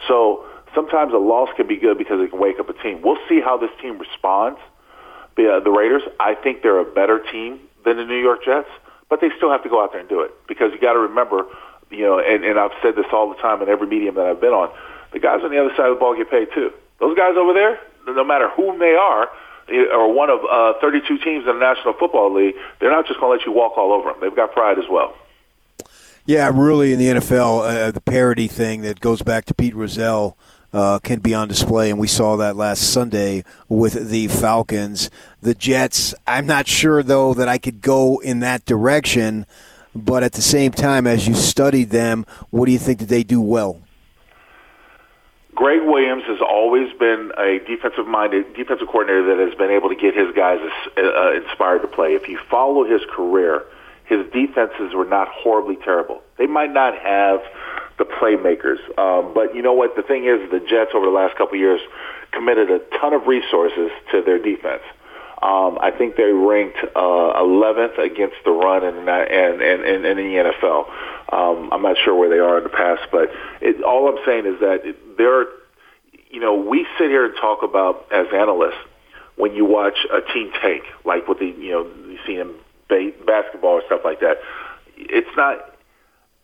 So 0.05 0.43
sometimes 0.75 1.13
a 1.13 1.17
loss 1.17 1.47
can 1.55 1.67
be 1.67 1.77
good 1.77 1.97
because 1.97 2.19
it 2.19 2.31
can 2.31 2.39
wake 2.39 2.59
up 2.59 2.67
a 2.67 2.73
team. 2.73 3.01
We'll 3.01 3.19
see 3.29 3.39
how 3.39 3.57
this 3.57 3.71
team 3.81 3.97
responds. 3.97 4.59
The, 5.37 5.47
uh, 5.47 5.59
the 5.61 5.71
Raiders, 5.71 6.01
I 6.19 6.35
think 6.35 6.61
they're 6.61 6.79
a 6.79 6.91
better 6.91 7.23
team 7.31 7.61
than 7.85 7.95
the 7.95 8.05
New 8.05 8.19
York 8.19 8.43
Jets, 8.43 8.67
but 9.09 9.21
they 9.21 9.29
still 9.37 9.51
have 9.51 9.63
to 9.63 9.69
go 9.69 9.81
out 9.81 9.93
there 9.93 10.01
and 10.01 10.09
do 10.09 10.19
it 10.19 10.31
because 10.47 10.71
you 10.73 10.79
got 10.81 10.93
to 10.93 10.99
remember 10.99 11.45
you 11.89 12.05
know, 12.05 12.19
and, 12.19 12.43
and 12.43 12.59
I've 12.59 12.71
said 12.81 12.95
this 12.95 13.05
all 13.11 13.29
the 13.29 13.35
time 13.35 13.61
in 13.61 13.69
every 13.69 13.87
medium 13.87 14.15
that 14.15 14.25
I've 14.25 14.41
been 14.41 14.53
on. 14.53 14.69
The 15.11 15.19
guys 15.19 15.41
on 15.43 15.51
the 15.51 15.59
other 15.59 15.73
side 15.75 15.87
of 15.87 15.95
the 15.95 15.99
ball 15.99 16.15
get 16.15 16.29
paid 16.29 16.49
too. 16.53 16.71
Those 16.99 17.17
guys 17.17 17.35
over 17.37 17.53
there, 17.53 17.79
no 18.07 18.23
matter 18.23 18.49
whom 18.49 18.79
they 18.79 18.93
are, 18.93 19.29
are 19.71 20.07
one 20.07 20.29
of 20.29 20.39
uh, 20.49 20.79
32 20.81 21.19
teams 21.19 21.47
in 21.47 21.53
the 21.53 21.59
National 21.59 21.93
Football 21.93 22.33
League. 22.33 22.55
They're 22.79 22.91
not 22.91 23.07
just 23.07 23.19
going 23.19 23.31
to 23.31 23.37
let 23.37 23.45
you 23.45 23.51
walk 23.51 23.77
all 23.77 23.93
over 23.93 24.11
them. 24.11 24.19
They've 24.21 24.35
got 24.35 24.51
pride 24.51 24.79
as 24.79 24.85
well. 24.89 25.15
Yeah, 26.25 26.51
really, 26.53 26.93
in 26.93 26.99
the 26.99 27.07
NFL, 27.07 27.87
uh, 27.87 27.91
the 27.91 28.01
parity 28.01 28.47
thing 28.47 28.81
that 28.81 28.99
goes 28.99 29.21
back 29.21 29.45
to 29.45 29.53
Pete 29.53 29.75
Rozelle 29.75 30.37
uh, 30.71 30.99
can 30.99 31.19
be 31.19 31.33
on 31.33 31.47
display, 31.47 31.89
and 31.89 31.99
we 31.99 32.07
saw 32.07 32.35
that 32.37 32.55
last 32.55 32.93
Sunday 32.93 33.43
with 33.67 34.09
the 34.09 34.27
Falcons. 34.27 35.09
The 35.41 35.55
Jets, 35.55 36.13
I'm 36.27 36.45
not 36.45 36.67
sure, 36.67 37.01
though, 37.01 37.33
that 37.33 37.47
I 37.47 37.57
could 37.57 37.81
go 37.81 38.19
in 38.19 38.41
that 38.41 38.65
direction. 38.65 39.47
But 39.95 40.23
at 40.23 40.33
the 40.33 40.41
same 40.41 40.71
time, 40.71 41.07
as 41.07 41.27
you 41.27 41.33
studied 41.33 41.89
them, 41.89 42.25
what 42.51 42.67
do 42.67 42.71
you 42.71 42.79
think 42.79 42.99
that 42.99 43.09
they 43.09 43.23
do 43.23 43.41
well? 43.41 43.81
Gregg 45.55 45.81
Williams 45.83 46.23
has 46.27 46.39
always 46.41 46.93
been 46.97 47.33
a 47.37 47.59
defensive-minded 47.67 48.53
defensive 48.53 48.87
coordinator 48.87 49.35
that 49.35 49.45
has 49.45 49.57
been 49.57 49.71
able 49.71 49.89
to 49.89 49.95
get 49.95 50.15
his 50.15 50.33
guys 50.33 50.59
uh, 50.97 51.33
inspired 51.33 51.81
to 51.81 51.87
play. 51.87 52.13
If 52.13 52.29
you 52.29 52.39
follow 52.49 52.85
his 52.85 53.01
career, 53.11 53.65
his 54.05 54.25
defenses 54.31 54.93
were 54.93 55.05
not 55.05 55.27
horribly 55.27 55.75
terrible. 55.75 56.21
They 56.37 56.47
might 56.47 56.71
not 56.71 56.97
have 56.97 57.41
the 57.97 58.05
playmakers, 58.05 58.79
um, 58.97 59.33
but 59.33 59.53
you 59.53 59.61
know 59.61 59.73
what? 59.73 59.97
The 59.97 60.01
thing 60.01 60.25
is, 60.25 60.49
the 60.49 60.59
Jets 60.61 60.91
over 60.93 61.05
the 61.05 61.11
last 61.11 61.35
couple 61.35 61.55
of 61.55 61.59
years 61.59 61.81
committed 62.31 62.71
a 62.71 62.79
ton 62.97 63.13
of 63.13 63.27
resources 63.27 63.91
to 64.11 64.21
their 64.21 64.39
defense. 64.39 64.83
Um, 65.41 65.77
I 65.81 65.91
think 65.91 66.17
they 66.17 66.31
ranked 66.33 66.77
uh, 66.95 66.99
11th 66.99 67.97
against 67.97 68.35
the 68.43 68.51
run 68.51 68.83
in, 68.83 69.07
and, 69.07 69.61
and, 69.61 70.05
in 70.05 70.17
the 70.17 70.51
NFL. 70.51 70.89
Um, 71.31 71.69
I'm 71.71 71.81
not 71.81 71.95
sure 72.03 72.13
where 72.13 72.29
they 72.29 72.39
are 72.39 72.57
in 72.57 72.63
the 72.63 72.69
past, 72.69 73.03
but 73.11 73.29
it, 73.61 73.81
all 73.81 74.09
I'm 74.09 74.19
saying 74.25 74.45
is 74.45 74.59
that 74.59 74.95
there, 75.17 75.45
you 76.29 76.41
know, 76.41 76.55
we 76.55 76.85
sit 76.97 77.09
here 77.09 77.25
and 77.25 77.33
talk 77.39 77.63
about 77.63 78.05
as 78.11 78.27
analysts 78.33 78.83
when 79.37 79.55
you 79.55 79.63
watch 79.63 79.97
a 80.11 80.19
team 80.33 80.51
tank, 80.61 80.83
like 81.05 81.27
what 81.29 81.39
the 81.39 81.45
you 81.45 81.71
know 81.71 81.87
you 82.09 82.17
see 82.27 82.35
in 82.35 82.53
ba- 82.89 83.13
basketball 83.25 83.79
or 83.79 83.81
stuff 83.85 84.01
like 84.03 84.19
that. 84.19 84.37
It's 84.97 85.29
not 85.37 85.73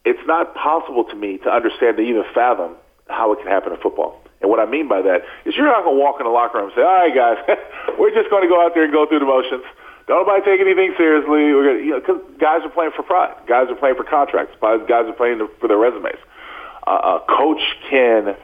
it's 0.05 0.25
not 0.25 0.55
possible 0.55 1.03
to 1.03 1.15
me 1.15 1.37
to 1.39 1.49
understand 1.49 1.97
to 1.97 2.03
even 2.03 2.23
fathom 2.33 2.75
how 3.09 3.33
it 3.33 3.39
can 3.39 3.47
happen 3.47 3.73
in 3.73 3.79
football. 3.81 4.21
And 4.41 4.49
what 4.49 4.59
I 4.59 4.65
mean 4.65 4.87
by 4.87 5.01
that 5.01 5.23
is 5.45 5.55
you're 5.55 5.65
not 5.65 5.83
going 5.83 5.95
to 5.95 6.01
walk 6.01 6.19
in 6.19 6.25
the 6.25 6.31
locker 6.31 6.59
room 6.59 6.67
and 6.67 6.75
say, 6.75 6.83
all 6.83 7.07
right, 7.07 7.15
guys, 7.15 7.37
we're 7.99 8.13
just 8.13 8.29
going 8.29 8.43
to 8.43 8.49
go 8.49 8.63
out 8.63 8.73
there 8.73 8.83
and 8.83 8.93
go 8.93 9.07
through 9.07 9.19
the 9.19 9.25
motions. 9.25 9.63
Don't 10.07 10.27
nobody 10.27 10.45
take 10.45 10.61
anything 10.61 10.93
seriously. 10.97 11.53
We're 11.53 11.65
gonna, 11.65 11.83
you 11.83 11.91
know, 11.97 12.01
cause 12.01 12.21
guys 12.37 12.61
are 12.63 12.69
playing 12.69 12.91
for 12.95 13.01
pride. 13.01 13.33
Guys 13.47 13.69
are 13.69 13.75
playing 13.75 13.95
for 13.95 14.03
contracts. 14.03 14.55
Guys 14.61 15.09
are 15.09 15.17
playing 15.17 15.41
for 15.59 15.67
their 15.67 15.77
resumes. 15.79 16.21
Uh, 16.85 17.17
a 17.17 17.25
coach 17.25 17.61
can 17.89 18.35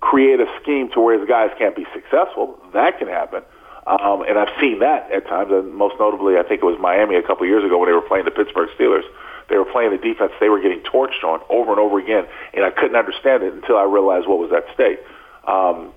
create 0.00 0.40
a 0.40 0.46
scheme 0.62 0.90
to 0.92 1.00
where 1.00 1.18
his 1.18 1.28
guys 1.28 1.50
can't 1.58 1.76
be 1.76 1.86
successful. 1.92 2.58
That 2.72 2.98
can 2.98 3.08
happen. 3.08 3.42
Um, 3.86 4.22
and 4.22 4.38
I've 4.38 4.52
seen 4.60 4.78
that 4.78 5.10
at 5.10 5.26
times, 5.26 5.50
and 5.50 5.74
most 5.74 5.96
notably, 5.98 6.38
I 6.38 6.44
think 6.44 6.62
it 6.62 6.66
was 6.66 6.78
Miami 6.80 7.16
a 7.16 7.22
couple 7.22 7.46
years 7.46 7.64
ago 7.64 7.78
when 7.78 7.88
they 7.88 7.94
were 7.94 8.00
playing 8.00 8.24
the 8.24 8.30
Pittsburgh 8.30 8.70
Steelers. 8.78 9.04
They 9.50 9.56
were 9.58 9.64
playing 9.66 9.90
the 9.90 9.98
defense 9.98 10.32
they 10.40 10.48
were 10.48 10.60
getting 10.60 10.80
torched 10.80 11.24
on 11.24 11.40
over 11.50 11.72
and 11.72 11.80
over 11.80 11.98
again, 11.98 12.24
and 12.54 12.64
I 12.64 12.70
couldn't 12.70 12.96
understand 12.96 13.42
it 13.42 13.52
until 13.52 13.76
I 13.76 13.82
realized 13.82 14.26
what 14.26 14.38
was 14.38 14.52
at 14.52 14.64
stake. 14.72 15.00
Um, 15.46 15.92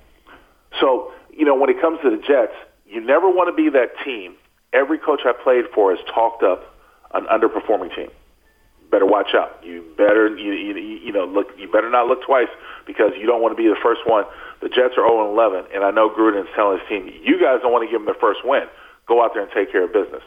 so, 0.80 1.12
you 1.32 1.46
know, 1.46 1.56
when 1.56 1.70
it 1.70 1.80
comes 1.82 2.00
to 2.02 2.10
the 2.10 2.18
Jets, 2.18 2.54
you 2.86 3.02
never 3.02 3.30
want 3.30 3.50
to 3.50 3.56
be 3.56 3.70
that 3.70 3.92
team. 4.04 4.36
Every 4.74 4.98
coach 4.98 5.22
I 5.26 5.34
played 5.34 5.66
for 5.74 5.96
has 5.96 6.04
talked 6.14 6.44
up 6.44 6.76
an 7.14 7.26
underperforming 7.26 7.96
team. 7.96 8.10
Better 8.92 9.06
watch 9.06 9.34
out. 9.34 9.60
You 9.64 9.84
better 9.98 10.38
you, 10.38 10.54
you, 10.54 10.76
you 10.78 11.12
know 11.12 11.26
look. 11.26 11.48
You 11.58 11.68
better 11.68 11.90
not 11.90 12.08
look 12.08 12.24
twice 12.24 12.48
because 12.86 13.12
you 13.20 13.26
don't 13.26 13.42
want 13.42 13.58
to 13.58 13.62
be 13.62 13.68
the 13.68 13.80
first 13.82 14.02
one. 14.06 14.26
The 14.62 14.70
Jets 14.70 14.94
are 14.98 15.08
0 15.08 15.32
11, 15.32 15.66
and 15.74 15.84
I 15.84 15.92
know 15.92 16.10
Gruden's 16.10 16.48
telling 16.56 16.80
his 16.80 16.88
team, 16.88 17.12
"You 17.24 17.42
guys 17.42 17.62
don't 17.62 17.72
want 17.72 17.84
to 17.84 17.92
give 17.92 18.00
them 18.00 18.06
their 18.06 18.22
first 18.22 18.46
win. 18.46 18.68
Go 19.08 19.24
out 19.24 19.34
there 19.34 19.42
and 19.42 19.52
take 19.52 19.72
care 19.72 19.84
of 19.84 19.92
business." 19.92 20.22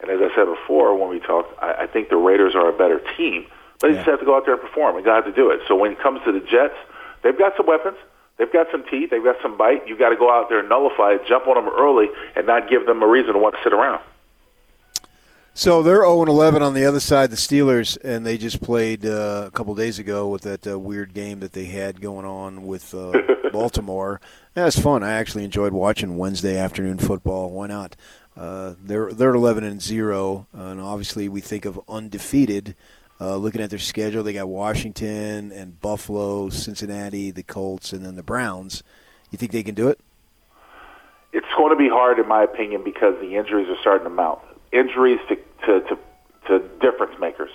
And 0.00 0.10
as 0.10 0.18
I 0.20 0.34
said 0.34 0.46
before 0.46 0.96
when 0.96 1.10
we 1.10 1.20
talked, 1.20 1.52
I, 1.62 1.84
I 1.84 1.86
think 1.86 2.08
the 2.08 2.16
Raiders 2.16 2.54
are 2.54 2.68
a 2.70 2.76
better 2.76 3.00
team, 3.16 3.46
but 3.78 3.88
they 3.88 3.92
yeah. 3.92 4.00
just 4.00 4.10
have 4.10 4.20
to 4.20 4.26
go 4.26 4.34
out 4.34 4.46
there 4.46 4.54
and 4.54 4.62
perform, 4.62 4.96
and 4.96 5.04
God 5.04 5.22
to 5.22 5.32
do 5.32 5.50
it. 5.50 5.60
So 5.68 5.76
when 5.76 5.92
it 5.92 6.00
comes 6.00 6.20
to 6.24 6.32
the 6.32 6.40
Jets, 6.40 6.74
they've 7.22 7.38
got 7.38 7.52
some 7.56 7.66
weapons. 7.66 7.98
They've 8.40 8.50
got 8.50 8.68
some 8.72 8.82
teeth. 8.90 9.10
They've 9.10 9.22
got 9.22 9.36
some 9.42 9.58
bite. 9.58 9.86
You've 9.86 9.98
got 9.98 10.08
to 10.08 10.16
go 10.16 10.32
out 10.32 10.48
there 10.48 10.60
and 10.60 10.68
nullify 10.70 11.12
it, 11.12 11.26
jump 11.28 11.46
on 11.46 11.62
them 11.62 11.70
early, 11.78 12.08
and 12.34 12.46
not 12.46 12.70
give 12.70 12.86
them 12.86 13.02
a 13.02 13.06
reason 13.06 13.34
to 13.34 13.38
want 13.38 13.54
to 13.54 13.60
sit 13.62 13.74
around. 13.74 14.00
So 15.52 15.82
they're 15.82 16.00
0 16.00 16.22
11 16.22 16.62
on 16.62 16.72
the 16.72 16.86
other 16.86 17.00
side, 17.00 17.30
the 17.30 17.36
Steelers, 17.36 17.98
and 18.02 18.24
they 18.24 18.38
just 18.38 18.62
played 18.62 19.04
uh, 19.04 19.44
a 19.46 19.50
couple 19.50 19.74
days 19.74 19.98
ago 19.98 20.26
with 20.28 20.40
that 20.42 20.66
uh, 20.66 20.78
weird 20.78 21.12
game 21.12 21.40
that 21.40 21.52
they 21.52 21.66
had 21.66 22.00
going 22.00 22.24
on 22.24 22.62
with 22.62 22.94
uh, 22.94 23.12
Baltimore. 23.52 24.22
That 24.54 24.64
was 24.64 24.78
fun. 24.78 25.02
I 25.02 25.12
actually 25.12 25.44
enjoyed 25.44 25.74
watching 25.74 26.16
Wednesday 26.16 26.56
afternoon 26.56 26.96
football. 26.96 27.50
Why 27.50 27.66
not? 27.66 27.94
Uh, 28.34 28.72
they're 28.82 29.12
they're 29.12 29.34
11 29.34 29.64
and 29.64 29.82
zero, 29.82 30.46
and 30.54 30.80
obviously 30.80 31.28
we 31.28 31.42
think 31.42 31.66
of 31.66 31.78
undefeated. 31.90 32.74
Uh, 33.20 33.36
looking 33.36 33.60
at 33.60 33.68
their 33.68 33.78
schedule, 33.78 34.22
they 34.22 34.32
got 34.32 34.48
Washington 34.48 35.52
and 35.52 35.78
Buffalo, 35.80 36.48
Cincinnati, 36.48 37.30
the 37.30 37.42
Colts, 37.42 37.92
and 37.92 38.04
then 38.04 38.16
the 38.16 38.22
Browns. 38.22 38.82
You 39.30 39.36
think 39.36 39.52
they 39.52 39.62
can 39.62 39.74
do 39.74 39.88
it? 39.88 40.00
It's 41.32 41.46
going 41.56 41.70
to 41.70 41.76
be 41.76 41.88
hard, 41.88 42.18
in 42.18 42.26
my 42.26 42.42
opinion, 42.42 42.82
because 42.82 43.14
the 43.20 43.36
injuries 43.36 43.68
are 43.68 43.76
starting 43.80 44.04
to 44.04 44.10
mount. 44.10 44.40
Injuries 44.72 45.20
to 45.28 45.36
to, 45.66 45.80
to, 45.80 45.98
to 46.48 46.58
difference 46.80 47.18
makers. 47.20 47.50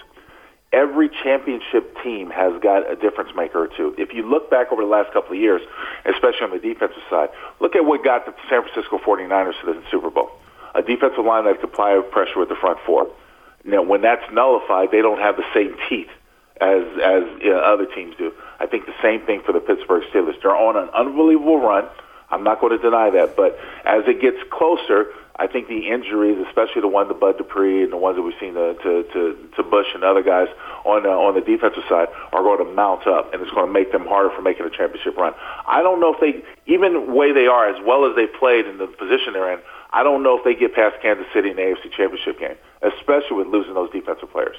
Every 0.72 1.10
championship 1.10 1.98
team 2.03 2.29
has 2.29 2.62
got 2.62 2.89
a 2.89 2.95
difference 2.95 3.31
maker 3.36 3.63
or 3.63 3.67
two. 3.67 3.95
If 3.98 4.13
you 4.13 4.29
look 4.29 4.51
back 4.51 4.72
over 4.72 4.81
the 4.81 4.88
last 4.88 5.13
couple 5.13 5.31
of 5.31 5.39
years, 5.39 5.62
especially 6.05 6.43
on 6.43 6.51
the 6.51 6.60
defensive 6.60 7.01
side, 7.10 7.29
look 7.60 7.75
at 7.75 7.86
what 7.86 8.03
got 8.03 8.25
the 8.25 8.34
San 8.50 8.62
Francisco 8.62 8.98
49ers 9.00 9.60
to 9.62 9.74
the 9.74 9.84
Super 9.89 10.10
Bowl. 10.10 10.29
A 10.75 10.81
defensive 10.81 11.25
line 11.25 11.45
that 11.45 11.62
could 11.62 11.69
apply 11.69 12.00
pressure 12.12 12.39
with 12.39 12.50
the 12.50 12.55
front 12.55 12.77
four. 12.86 13.07
Now, 13.65 13.81
when 13.81 14.01
that's 14.01 14.24
nullified, 14.31 14.91
they 14.91 15.01
don't 15.01 15.19
have 15.19 15.38
the 15.38 15.45
same 15.53 15.75
teeth 15.89 16.10
as 16.62 16.84
as 17.03 17.24
you 17.41 17.51
know, 17.51 17.60
other 17.60 17.86
teams 17.86 18.15
do. 18.17 18.31
I 18.60 18.65
think 18.65 18.86
the 18.86 18.95
same 19.01 19.25
thing 19.25 19.41
for 19.45 19.51
the 19.51 19.60
Pittsburgh 19.60 20.03
Steelers. 20.13 20.41
They're 20.41 20.55
on 20.55 20.77
an 20.77 20.89
unbelievable 20.89 21.60
run. 21.60 21.88
I'm 22.29 22.43
not 22.43 22.60
going 22.60 22.77
to 22.77 22.81
deny 22.81 23.10
that, 23.12 23.36
but 23.36 23.57
as 23.86 24.03
it 24.07 24.19
gets 24.22 24.38
closer, 24.50 25.07
I 25.36 25.48
think 25.48 25.67
the 25.67 25.91
injuries, 25.91 26.43
especially 26.48 26.81
the 26.81 26.88
one 26.88 27.07
to 27.07 27.13
Bud 27.13 27.38
Dupree 27.38 27.84
and 27.84 27.91
the 27.91 27.98
ones 27.98 28.15
that 28.15 28.24
we've 28.24 28.39
seen 28.39 28.53
to 28.53 28.74
to 28.75 29.03
to, 29.03 29.50
to 29.57 29.63
Bush 29.63 29.88
and 29.93 30.03
other 30.03 30.24
guys 30.24 30.48
on 30.86 31.05
uh, 31.05 31.10
on 31.10 31.36
the 31.36 31.41
defensive 31.41 31.84
side, 31.89 32.07
are 32.31 32.41
going 32.41 32.65
to 32.65 32.72
mount 32.74 33.05
up, 33.05 33.34
and 33.34 33.41
it's 33.41 33.51
going 33.51 33.67
to 33.67 33.74
make 33.74 33.91
them 33.91 34.05
harder 34.05 34.29
for 34.34 34.41
making 34.41 34.65
a 34.65 34.69
championship 34.69 35.17
run. 35.17 35.34
I 35.67 35.81
don't 35.84 36.00
know 36.00 36.13
if 36.13 36.22
they, 36.22 36.41
even 36.72 36.93
the 36.93 37.00
way 37.01 37.34
they 37.34 37.48
are, 37.48 37.67
as 37.67 37.84
well 37.86 38.10
as 38.10 38.15
they 38.15 38.27
played 38.27 38.65
in 38.65 38.77
the 38.77 38.88
position 38.88 39.34
they're 39.34 39.51
in, 39.51 39.60
I 39.96 40.04
don't 40.04 40.24
know 40.24 40.38
if 40.38 40.44
they 40.44 40.56
get 40.56 40.75
past 40.75 41.02
Kansas 41.02 41.25
City 41.34 41.52
in 41.52 41.56
the 41.56 41.62
AFC 41.62 41.90
Championship 41.96 42.38
game, 42.38 42.58
especially 42.82 43.38
with 43.38 43.48
losing 43.48 43.74
those 43.75 43.90
defensive 43.92 44.30
players. 44.30 44.58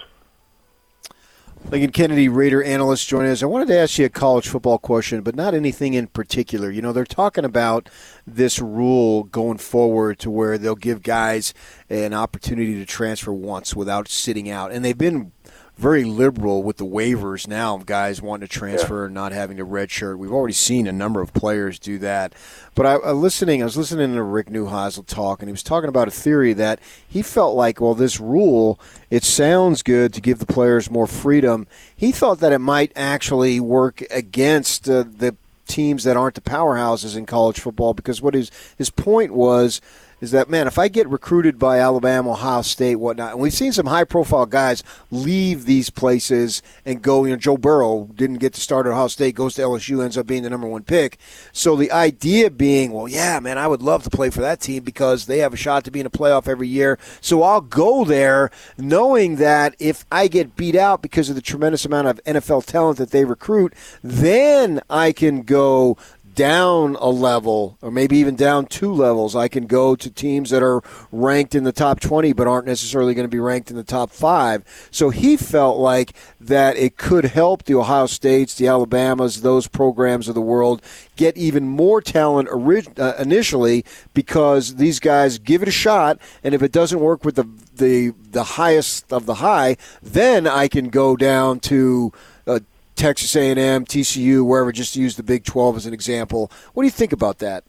Lincoln 1.70 1.90
Kennedy, 1.90 2.28
Raider 2.28 2.62
analyst, 2.62 3.06
joining 3.06 3.30
us. 3.32 3.42
I 3.42 3.46
wanted 3.46 3.68
to 3.68 3.76
ask 3.76 3.98
you 3.98 4.06
a 4.06 4.08
college 4.08 4.48
football 4.48 4.78
question, 4.78 5.20
but 5.20 5.34
not 5.34 5.52
anything 5.52 5.92
in 5.92 6.06
particular. 6.06 6.70
You 6.70 6.80
know, 6.80 6.92
they're 6.92 7.04
talking 7.04 7.44
about 7.44 7.90
this 8.26 8.60
rule 8.60 9.24
going 9.24 9.58
forward 9.58 10.18
to 10.20 10.30
where 10.30 10.56
they'll 10.56 10.74
give 10.74 11.02
guys 11.02 11.52
an 11.90 12.14
opportunity 12.14 12.74
to 12.74 12.86
transfer 12.86 13.32
once 13.32 13.76
without 13.76 14.08
sitting 14.08 14.48
out. 14.48 14.72
And 14.72 14.84
they've 14.84 14.96
been 14.96 15.32
very 15.76 16.04
liberal 16.04 16.62
with 16.62 16.78
the 16.78 16.86
waivers 16.86 17.46
now 17.46 17.74
of 17.74 17.84
guys 17.84 18.22
wanting 18.22 18.48
to 18.48 18.52
transfer 18.52 19.04
and 19.04 19.14
not 19.14 19.32
having 19.32 19.60
a 19.60 19.64
red 19.64 19.90
shirt. 19.90 20.18
We've 20.18 20.32
already 20.32 20.54
seen 20.54 20.86
a 20.86 20.92
number 20.92 21.20
of 21.20 21.34
players 21.34 21.78
do 21.78 21.98
that. 21.98 22.34
But 22.74 22.86
I, 22.86 22.94
I 22.94 23.10
listening, 23.12 23.60
I 23.60 23.66
was 23.66 23.76
listening 23.76 24.14
to 24.14 24.22
Rick 24.22 24.48
Neuheisel 24.48 25.06
talk, 25.06 25.40
and 25.42 25.48
he 25.48 25.52
was 25.52 25.62
talking 25.62 25.88
about 25.88 26.08
a 26.08 26.12
theory 26.12 26.54
that 26.54 26.80
he 27.06 27.20
felt 27.20 27.56
like, 27.56 27.80
well, 27.80 27.94
this 27.94 28.18
rule, 28.18 28.80
it 29.10 29.22
sounds 29.22 29.82
good 29.82 30.14
to 30.14 30.22
give 30.22 30.38
the 30.38 30.46
players 30.46 30.90
more 30.90 31.06
freedom. 31.06 31.66
He 31.94 32.10
thought 32.10 32.40
that 32.40 32.52
it 32.52 32.58
might 32.60 32.92
actually 32.96 33.60
work 33.60 34.02
against 34.10 34.88
uh, 34.88 35.04
the 35.04 35.36
teams 35.66 36.04
that 36.04 36.16
aren't 36.16 36.36
the 36.36 36.40
powerhouses 36.40 37.16
in 37.16 37.26
college 37.26 37.60
football 37.60 37.92
because 37.92 38.22
what 38.22 38.34
his 38.34 38.50
his 38.78 38.88
point 38.88 39.34
was 39.34 39.80
is 40.20 40.30
that 40.30 40.48
man, 40.48 40.66
if 40.66 40.78
I 40.78 40.88
get 40.88 41.08
recruited 41.08 41.58
by 41.58 41.78
Alabama, 41.78 42.32
Ohio 42.32 42.62
State, 42.62 42.96
whatnot, 42.96 43.32
and 43.32 43.40
we've 43.40 43.52
seen 43.52 43.72
some 43.72 43.86
high 43.86 44.04
profile 44.04 44.46
guys 44.46 44.82
leave 45.10 45.66
these 45.66 45.90
places 45.90 46.62
and 46.84 47.02
go. 47.02 47.24
You 47.24 47.32
know, 47.32 47.36
Joe 47.36 47.56
Burrow 47.56 48.08
didn't 48.14 48.38
get 48.38 48.54
to 48.54 48.60
start 48.60 48.86
at 48.86 48.92
Ohio 48.92 49.08
State, 49.08 49.34
goes 49.34 49.54
to 49.56 49.62
LSU, 49.62 50.02
ends 50.02 50.16
up 50.16 50.26
being 50.26 50.42
the 50.42 50.50
number 50.50 50.66
one 50.66 50.82
pick. 50.82 51.18
So 51.52 51.76
the 51.76 51.92
idea 51.92 52.50
being, 52.50 52.92
well, 52.92 53.08
yeah, 53.08 53.40
man, 53.40 53.58
I 53.58 53.66
would 53.66 53.82
love 53.82 54.04
to 54.04 54.10
play 54.10 54.30
for 54.30 54.40
that 54.40 54.60
team 54.60 54.82
because 54.82 55.26
they 55.26 55.38
have 55.38 55.52
a 55.52 55.56
shot 55.56 55.84
to 55.84 55.90
be 55.90 56.00
in 56.00 56.06
a 56.06 56.10
playoff 56.10 56.48
every 56.48 56.68
year. 56.68 56.98
So 57.20 57.42
I'll 57.42 57.60
go 57.60 58.04
there 58.04 58.50
knowing 58.78 59.36
that 59.36 59.74
if 59.78 60.04
I 60.10 60.28
get 60.28 60.56
beat 60.56 60.76
out 60.76 61.02
because 61.02 61.28
of 61.28 61.34
the 61.34 61.42
tremendous 61.42 61.84
amount 61.84 62.08
of 62.08 62.22
NFL 62.24 62.64
talent 62.64 62.98
that 62.98 63.10
they 63.10 63.24
recruit, 63.24 63.74
then 64.02 64.80
I 64.88 65.12
can 65.12 65.42
go 65.42 65.96
down 66.36 66.94
a 67.00 67.08
level 67.08 67.78
or 67.82 67.90
maybe 67.90 68.16
even 68.18 68.36
down 68.36 68.66
two 68.66 68.92
levels, 68.92 69.34
I 69.34 69.48
can 69.48 69.66
go 69.66 69.96
to 69.96 70.10
teams 70.10 70.50
that 70.50 70.62
are 70.62 70.82
ranked 71.10 71.56
in 71.56 71.64
the 71.64 71.72
top 71.72 71.98
20 71.98 72.32
but 72.34 72.46
aren't 72.46 72.66
necessarily 72.66 73.14
going 73.14 73.24
to 73.24 73.28
be 73.28 73.40
ranked 73.40 73.70
in 73.70 73.76
the 73.76 73.82
top 73.82 74.10
five. 74.10 74.62
So 74.92 75.10
he 75.10 75.36
felt 75.36 75.78
like 75.78 76.12
that 76.40 76.76
it 76.76 76.96
could 76.96 77.24
help 77.24 77.64
the 77.64 77.74
Ohio 77.74 78.06
States, 78.06 78.54
the 78.54 78.68
Alabamas, 78.68 79.40
those 79.42 79.66
programs 79.66 80.28
of 80.28 80.36
the 80.36 80.40
world 80.40 80.80
get 81.16 81.36
even 81.36 81.66
more 81.66 82.00
talent 82.00 82.48
orig- 82.50 83.00
uh, 83.00 83.14
initially 83.18 83.84
because 84.14 84.76
these 84.76 85.00
guys 85.00 85.38
give 85.38 85.62
it 85.62 85.68
a 85.68 85.72
shot, 85.72 86.18
and 86.44 86.54
if 86.54 86.62
it 86.62 86.70
doesn't 86.70 87.00
work 87.00 87.24
with 87.24 87.34
the 87.34 87.48
the 87.74 88.14
the 88.30 88.44
highest 88.44 89.12
of 89.12 89.26
the 89.26 89.36
high, 89.36 89.76
then 90.02 90.46
I 90.46 90.68
can 90.68 90.90
go 90.90 91.16
down 91.16 91.60
to 91.60 92.12
uh, 92.46 92.60
Texas 92.96 93.36
A&M, 93.36 93.84
TCU, 93.84 94.44
wherever, 94.44 94.72
just 94.72 94.94
to 94.94 95.00
use 95.00 95.16
the 95.16 95.22
Big 95.22 95.44
12 95.44 95.76
as 95.76 95.86
an 95.86 95.94
example. 95.94 96.50
What 96.72 96.82
do 96.82 96.86
you 96.86 96.92
think 96.92 97.12
about 97.12 97.38
that? 97.38 97.64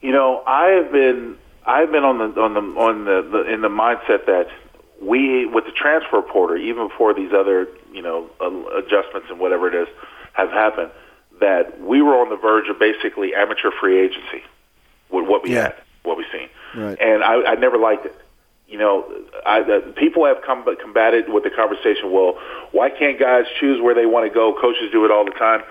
You 0.00 0.12
know, 0.12 0.42
I've 0.46 0.92
been 0.92 1.36
I've 1.66 1.90
been 1.90 2.04
on 2.04 2.18
the 2.18 2.40
on 2.40 2.54
the 2.54 2.60
on 2.60 3.04
the, 3.04 3.22
the 3.22 3.52
in 3.52 3.60
the 3.60 3.68
mindset 3.68 4.26
that 4.26 4.48
we 5.00 5.46
with 5.46 5.64
the 5.64 5.72
transfer 5.72 6.20
portal, 6.22 6.56
even 6.56 6.88
before 6.88 7.14
these 7.14 7.32
other 7.32 7.68
you 7.92 8.02
know 8.02 8.28
um, 8.40 8.66
adjustments 8.74 9.28
and 9.30 9.38
whatever 9.38 9.68
it 9.68 9.74
is 9.74 9.88
have 10.32 10.50
happened, 10.50 10.90
that 11.40 11.80
we 11.80 12.02
were 12.02 12.16
on 12.16 12.30
the 12.30 12.36
verge 12.36 12.68
of 12.68 12.78
basically 12.80 13.34
amateur 13.34 13.70
free 13.80 14.00
agency 14.00 14.42
with 15.10 15.28
what 15.28 15.44
we 15.44 15.54
yeah. 15.54 15.62
had, 15.62 15.74
what 16.02 16.18
we 16.18 16.24
seen, 16.32 16.48
right. 16.74 16.98
and 17.00 17.22
I, 17.22 17.52
I 17.52 17.54
never 17.54 17.78
liked 17.78 18.06
it 18.06 18.16
you 18.72 18.78
know, 18.78 19.04
I, 19.44 19.60
uh, 19.60 19.92
people 19.96 20.24
have 20.26 20.38
come, 20.46 20.64
combated 20.80 21.28
with 21.28 21.44
the 21.44 21.50
conversation. 21.50 22.12
Well, 22.12 22.38
why 22.72 22.90
can't 22.90 23.18
guys 23.18 23.44
choose 23.60 23.80
where 23.80 23.94
they 23.94 24.06
want 24.06 24.30
to 24.30 24.34
go? 24.34 24.54
Coaches 24.60 24.90
do 24.92 25.04
it 25.04 25.10
all 25.10 25.24
the 25.24 25.32
time. 25.32 25.62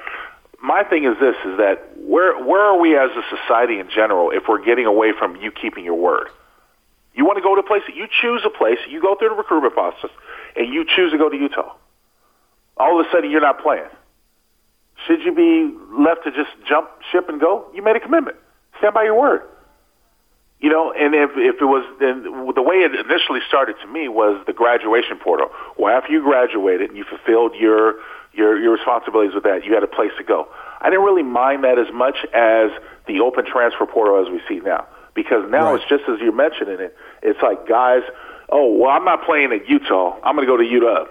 My 0.62 0.84
thing 0.84 1.06
is 1.06 1.18
this: 1.20 1.36
is 1.46 1.58
that 1.58 1.98
where 1.98 2.38
where 2.44 2.62
are 2.62 2.80
we 2.80 2.98
as 2.98 3.10
a 3.12 3.24
society 3.36 3.80
in 3.80 3.90
general 3.90 4.32
if 4.32 4.44
we're 4.48 4.64
getting 4.64 4.86
away 4.86 5.12
from 5.18 5.36
you 5.38 5.52
keeping 5.52 5.84
your 5.84 5.96
word? 5.96 6.28
You 7.14 7.26
want 7.26 7.38
to 7.38 7.42
go 7.42 7.56
to 7.56 7.62
a 7.62 7.68
place 7.68 7.82
that 7.88 7.96
you 7.96 8.08
choose 8.22 8.44
a 8.46 8.50
place, 8.50 8.78
you 8.90 9.02
go 9.02 9.16
through 9.16 9.30
the 9.30 9.36
recruitment 9.36 9.74
process, 9.74 10.12
and 10.56 10.74
you 10.74 10.86
choose 10.86 11.12
to 11.12 11.18
go 11.18 11.30
to 11.30 11.36
Utah. 11.36 11.76
All 12.78 13.00
of 13.00 13.06
a 13.06 13.10
sudden, 13.12 13.30
you're 13.30 13.42
not 13.42 13.62
playing. 13.62 13.90
Should 15.08 15.22
you 15.24 15.34
be 15.34 15.76
left 15.92 16.24
to 16.24 16.32
just 16.32 16.52
jump 16.68 16.90
ship 17.12 17.28
and 17.28 17.40
go? 17.40 17.66
You 17.74 17.82
made 17.82 17.96
a 17.96 18.00
commitment. 18.00 18.38
Stand 18.78 18.94
by 18.94 19.04
your 19.04 19.20
word. 19.20 19.42
You 20.62 20.70
know, 20.70 20.94
and 20.94 21.16
if 21.16 21.32
if 21.36 21.60
it 21.60 21.66
was 21.66 21.84
then 22.00 22.22
the 22.22 22.62
way 22.62 22.86
it 22.86 22.94
initially 22.94 23.40
started 23.48 23.78
to 23.82 23.88
me 23.88 24.08
was 24.08 24.46
the 24.46 24.54
graduation 24.54 25.18
portal. 25.18 25.50
Well, 25.76 25.92
after 25.92 26.14
you 26.14 26.22
graduated 26.22 26.90
and 26.92 26.98
you 26.98 27.04
fulfilled 27.04 27.56
your 27.56 27.96
your 28.32 28.62
your 28.62 28.72
responsibilities 28.72 29.34
with 29.34 29.44
that, 29.44 29.66
you 29.66 29.74
had 29.74 29.82
a 29.82 29.88
place 29.88 30.12
to 30.20 30.24
go. 30.24 30.48
I 30.80 30.92
didn't 30.92 31.04
really 31.04 31.24
mind 31.24 31.64
that 31.64 31.80
as 31.80 31.92
much 31.92 32.18
as 32.32 32.70
the 33.08 33.22
open 33.22 33.46
transfer 33.46 33.88
portal 33.88 34.22
as 34.22 34.32
we 34.32 34.40
see 34.48 34.62
now, 34.62 34.86
because 35.16 35.50
now 35.50 35.74
right. 35.74 35.82
it's 35.82 35.90
just 35.90 36.04
as 36.08 36.20
you're 36.22 36.32
mentioning 36.32 36.80
it. 36.80 36.96
It's 37.24 37.42
like 37.42 37.68
guys, 37.68 38.04
oh 38.50 38.72
well, 38.78 38.92
I'm 38.92 39.04
not 39.04 39.26
playing 39.26 39.52
at 39.54 39.68
Utah. 39.68 40.20
I'm 40.22 40.36
going 40.36 40.48
to 40.48 40.52
go 40.52 40.58
to 40.58 40.64
UW. 40.64 41.10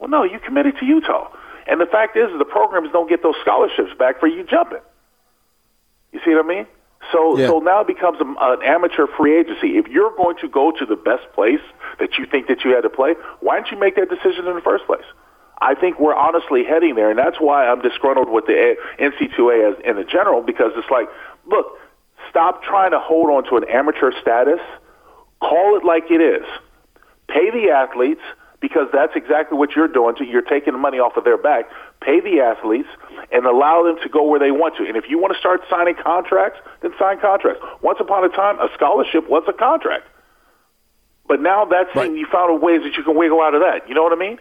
Well, 0.00 0.08
no, 0.10 0.24
you 0.24 0.40
committed 0.40 0.78
to 0.80 0.84
Utah, 0.84 1.30
and 1.68 1.80
the 1.80 1.86
fact 1.86 2.16
is, 2.16 2.26
the 2.36 2.44
programs 2.44 2.90
don't 2.90 3.08
get 3.08 3.22
those 3.22 3.36
scholarships 3.40 3.94
back 3.96 4.18
for 4.18 4.26
you 4.26 4.42
jumping. 4.42 4.82
You 6.10 6.18
see 6.24 6.34
what 6.34 6.44
I 6.44 6.48
mean? 6.48 6.66
So, 7.12 7.36
Yeah. 7.38 7.46
so 7.48 7.58
now 7.58 7.80
it 7.80 7.86
becomes 7.86 8.20
a, 8.20 8.24
an 8.24 8.62
amateur 8.62 9.06
free 9.16 9.38
agency. 9.38 9.78
If 9.78 9.88
you're 9.88 10.14
going 10.16 10.36
to 10.38 10.48
go 10.48 10.70
to 10.72 10.86
the 10.86 10.96
best 10.96 11.30
place 11.34 11.60
that 11.98 12.18
you 12.18 12.26
think 12.26 12.46
that 12.48 12.64
you 12.64 12.74
had 12.74 12.82
to 12.82 12.90
play, 12.90 13.14
why 13.40 13.56
didn't 13.56 13.72
you 13.72 13.78
make 13.78 13.96
that 13.96 14.08
decision 14.08 14.46
in 14.46 14.54
the 14.54 14.60
first 14.60 14.86
place? 14.86 15.04
I 15.62 15.74
think 15.74 15.98
we're 16.00 16.14
honestly 16.14 16.64
heading 16.64 16.94
there, 16.94 17.10
and 17.10 17.18
that's 17.18 17.36
why 17.38 17.66
I'm 17.68 17.82
disgruntled 17.82 18.30
with 18.30 18.46
the 18.46 18.76
NC2A 18.98 19.72
as 19.72 19.84
in 19.84 19.96
the 19.96 20.04
general 20.04 20.40
because 20.42 20.72
it's 20.76 20.90
like, 20.90 21.08
look, 21.46 21.66
stop 22.30 22.62
trying 22.62 22.92
to 22.92 22.98
hold 22.98 23.28
on 23.30 23.44
to 23.50 23.56
an 23.56 23.64
amateur 23.68 24.12
status. 24.20 24.60
Call 25.40 25.76
it 25.76 25.84
like 25.84 26.04
it 26.10 26.20
is. 26.22 26.46
Pay 27.28 27.50
the 27.50 27.70
athletes 27.70 28.22
because 28.60 28.88
that's 28.92 29.12
exactly 29.16 29.56
what 29.58 29.74
you're 29.74 29.88
doing. 29.88 30.14
To, 30.16 30.24
you're 30.24 30.42
taking 30.42 30.72
the 30.74 30.78
money 30.78 30.98
off 30.98 31.16
of 31.16 31.24
their 31.24 31.38
back. 31.38 31.64
Pay 32.00 32.20
the 32.20 32.40
athletes 32.40 32.88
and 33.32 33.46
allow 33.46 33.82
them 33.82 33.96
to 34.02 34.08
go 34.08 34.22
where 34.24 34.38
they 34.40 34.50
want 34.50 34.76
to. 34.76 34.84
And 34.86 34.96
if 34.96 35.04
you 35.08 35.18
want 35.18 35.32
to 35.32 35.38
start 35.38 35.62
signing 35.70 35.94
contracts, 35.94 36.60
then 36.82 36.92
sign 36.98 37.20
contracts. 37.20 37.62
Once 37.82 37.98
upon 38.00 38.24
a 38.24 38.28
time, 38.28 38.58
a 38.60 38.68
scholarship 38.74 39.28
was 39.28 39.42
a 39.48 39.52
contract. 39.52 40.06
But 41.26 41.40
now 41.40 41.64
that's 41.64 41.94
Right. 41.94 42.10
you 42.12 42.26
found 42.26 42.60
ways 42.60 42.82
that 42.82 42.96
you 42.96 43.02
can 43.02 43.16
wiggle 43.16 43.40
out 43.40 43.54
of 43.54 43.60
that. 43.60 43.88
You 43.88 43.94
know 43.94 44.02
what 44.02 44.12
I 44.12 44.16
mean? 44.16 44.38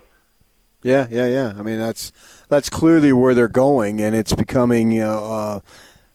Yeah, 0.82 1.08
yeah, 1.12 1.28
yeah. 1.28 1.54
I 1.58 1.62
mean, 1.62 1.78
that's 1.78 2.12
that's 2.48 2.70
clearly 2.70 3.12
where 3.12 3.34
they're 3.34 3.48
going, 3.50 4.00
and 4.02 4.16
it's 4.16 4.34
becoming. 4.34 4.92
You 4.92 5.02
know, 5.02 5.26
uh, 5.26 5.60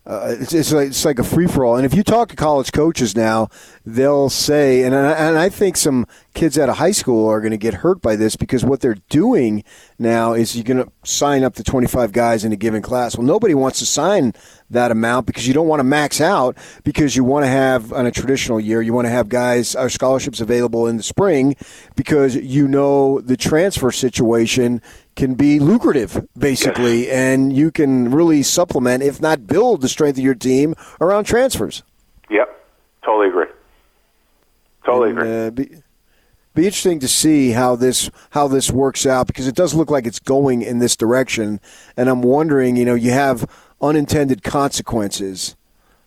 uh, 0.07 0.37
it's, 0.39 0.53
it's 0.53 0.73
like 0.73 0.89
it's 0.89 1.05
like 1.05 1.19
a 1.19 1.25
free 1.25 1.47
for 1.47 1.65
all. 1.65 1.77
And 1.77 1.87
if 1.87 1.95
you 1.95 2.03
talk 2.03 2.29
to 2.29 2.37
college 2.37 2.73
coaches 2.73 3.17
now, 3.17 3.49
they'll 3.87 4.29
say, 4.29 4.83
and 4.83 4.95
I, 4.95 5.13
and 5.13 5.39
I 5.39 5.49
think 5.49 5.79
some 5.79 6.07
kids 6.35 6.59
out 6.59 6.69
of 6.69 6.77
high 6.77 6.91
school 6.91 7.27
are 7.27 7.41
going 7.41 7.53
to 7.53 7.57
get 7.57 7.75
hurt 7.75 8.03
by 8.03 8.15
this 8.15 8.37
because 8.37 8.65
what 8.65 8.81
they're 8.81 8.99
doing 9.09 9.65
now 9.99 10.35
is 10.35 10.55
you're 10.55 10.65
going 10.65 10.85
to 10.85 10.93
sign 11.05 11.43
up 11.43 11.55
to 11.55 11.65
25 11.65 12.13
guys 12.13 12.45
in 12.45 12.53
a 12.53 12.57
given 12.57 12.83
class. 12.83 13.17
Well, 13.17 13.27
nobody 13.27 13.55
wants 13.55 13.79
to 13.79 13.87
sign 13.87 14.35
that 14.71 14.91
amount 14.91 15.27
because 15.27 15.49
you 15.49 15.55
don't 15.55 15.69
want 15.69 15.81
to 15.81 15.85
max 15.85 16.21
out 16.21 16.57
because 16.83 17.17
you 17.17 17.25
want 17.25 17.45
to 17.45 17.49
have 17.49 17.93
on 17.93 18.07
a 18.07 18.11
traditional 18.11 18.59
year 18.59 18.83
you 18.83 18.93
want 18.93 19.07
to 19.07 19.11
have 19.11 19.29
guys 19.29 19.75
or 19.75 19.89
scholarships 19.89 20.41
available 20.41 20.87
in 20.87 20.97
the 20.97 21.03
spring 21.03 21.55
because 21.97 22.35
you 22.37 22.67
know 22.67 23.21
the 23.21 23.37
transfer 23.37 23.91
situation 23.91 24.83
can 25.17 25.35
be 25.35 25.59
lucrative 25.61 26.27
basically 26.37 27.11
and 27.11 27.53
you 27.53 27.71
can 27.71 28.11
really 28.11 28.43
supplement 28.43 29.03
if 29.03 29.21
not 29.21 29.47
build 29.47 29.81
the 29.81 29.89
strength 29.89 30.19
of 30.19 30.25
your 30.25 30.35
team 30.35 30.75
around 31.01 31.25
transfers 31.25 31.83
Yep. 32.31 32.49
Totally 33.05 33.29
agree. 33.29 33.47
Totally 34.87 35.11
And, 35.11 35.19
agree. 35.19 35.47
uh, 35.47 35.51
be, 35.51 35.83
be 36.55 36.65
interesting 36.67 37.01
to 37.01 37.09
see 37.09 37.51
how 37.51 37.77
this 37.77 38.11
how 38.31 38.49
this 38.49 38.71
works 38.71 39.07
out 39.07 39.27
because 39.27 39.47
it 39.47 39.55
does 39.55 39.75
look 39.75 39.91
like 39.91 40.07
it's 40.07 40.21
going 40.21 40.63
in 40.63 40.79
this 40.79 40.97
direction, 40.97 41.61
and 41.97 42.09
I'm 42.09 42.23
wondering, 42.23 42.77
you 42.77 42.85
know, 42.85 42.95
you 42.95 43.11
have 43.11 43.45
unintended 43.83 44.43
consequences 44.43 45.57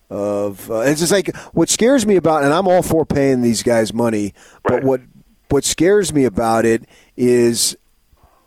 of 0.10 0.72
uh, 0.72 0.80
it's 0.80 1.02
just 1.02 1.12
like 1.12 1.36
what 1.54 1.70
scares 1.70 2.06
me 2.06 2.16
about, 2.16 2.44
and 2.44 2.54
I'm 2.54 2.68
all 2.68 2.82
for 2.82 3.06
paying 3.06 3.42
these 3.42 3.62
guys 3.62 3.94
money, 3.94 4.34
but 4.64 4.84
what 4.84 5.02
what 5.50 5.64
scares 5.66 6.14
me 6.14 6.24
about 6.24 6.66
it 6.66 6.84
is 7.18 7.76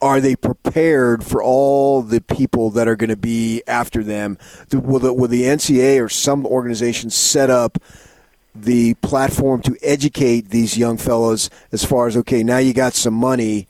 are 0.03 0.21
they 0.21 0.37
prepared 0.37 1.25
for 1.25 1.43
all 1.43 2.03
the 2.03 2.21
people 2.21 2.71
that 2.71 2.89
are 2.89 2.97
going 2.97 3.11
to 3.11 3.17
be 3.17 3.63
after 3.67 4.03
them? 4.03 4.39
Will 4.73 4.99
the, 4.99 5.13
will 5.13 5.29
the 5.29 5.43
NCAA 5.43 6.03
or 6.03 6.09
some 6.09 6.47
organization 6.47 7.11
set 7.11 7.51
up 7.51 7.79
the 8.55 8.95
platform 8.95 9.63
to 9.63 9.77
educate 9.83 10.49
these 10.51 10.77
young 10.77 10.97
fellows 10.97 11.51
as 11.73 11.85
far 11.85 12.07
as 12.07 12.17
okay, 12.17 12.43
now 12.43 12.59
you 12.59 12.73
got 12.73 12.95
some 12.95 13.15
money. 13.15 13.69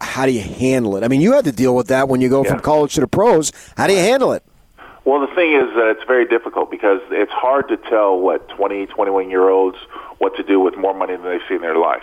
How 0.00 0.26
do 0.26 0.32
you 0.32 0.42
handle 0.42 0.96
it? 0.96 1.02
I 1.02 1.08
mean, 1.08 1.20
you 1.20 1.32
had 1.32 1.44
to 1.46 1.52
deal 1.52 1.74
with 1.74 1.88
that 1.88 2.08
when 2.08 2.20
you 2.20 2.28
go 2.28 2.44
from 2.44 2.60
college 2.60 2.94
to 2.94 3.00
the 3.00 3.08
pros. 3.08 3.50
How 3.76 3.88
do 3.88 3.92
you 3.92 3.98
handle 3.98 4.32
it? 4.32 4.44
Well, 5.04 5.20
the 5.26 5.34
thing 5.34 5.54
is 5.54 5.74
that 5.74 5.96
it's 5.96 6.04
very 6.06 6.26
difficult 6.26 6.70
because 6.70 7.00
it's 7.10 7.32
hard 7.32 7.68
to 7.68 7.76
tell 7.76 8.18
what 8.18 8.48
20, 8.50 8.86
21 8.86 9.30
year 9.30 9.48
olds 9.48 9.78
what 10.18 10.36
to 10.36 10.42
do 10.42 10.60
with 10.60 10.76
more 10.76 10.94
money 10.94 11.16
than 11.16 11.24
they've 11.24 11.40
seen 11.48 11.56
in 11.56 11.62
their 11.62 11.76
life. 11.78 12.02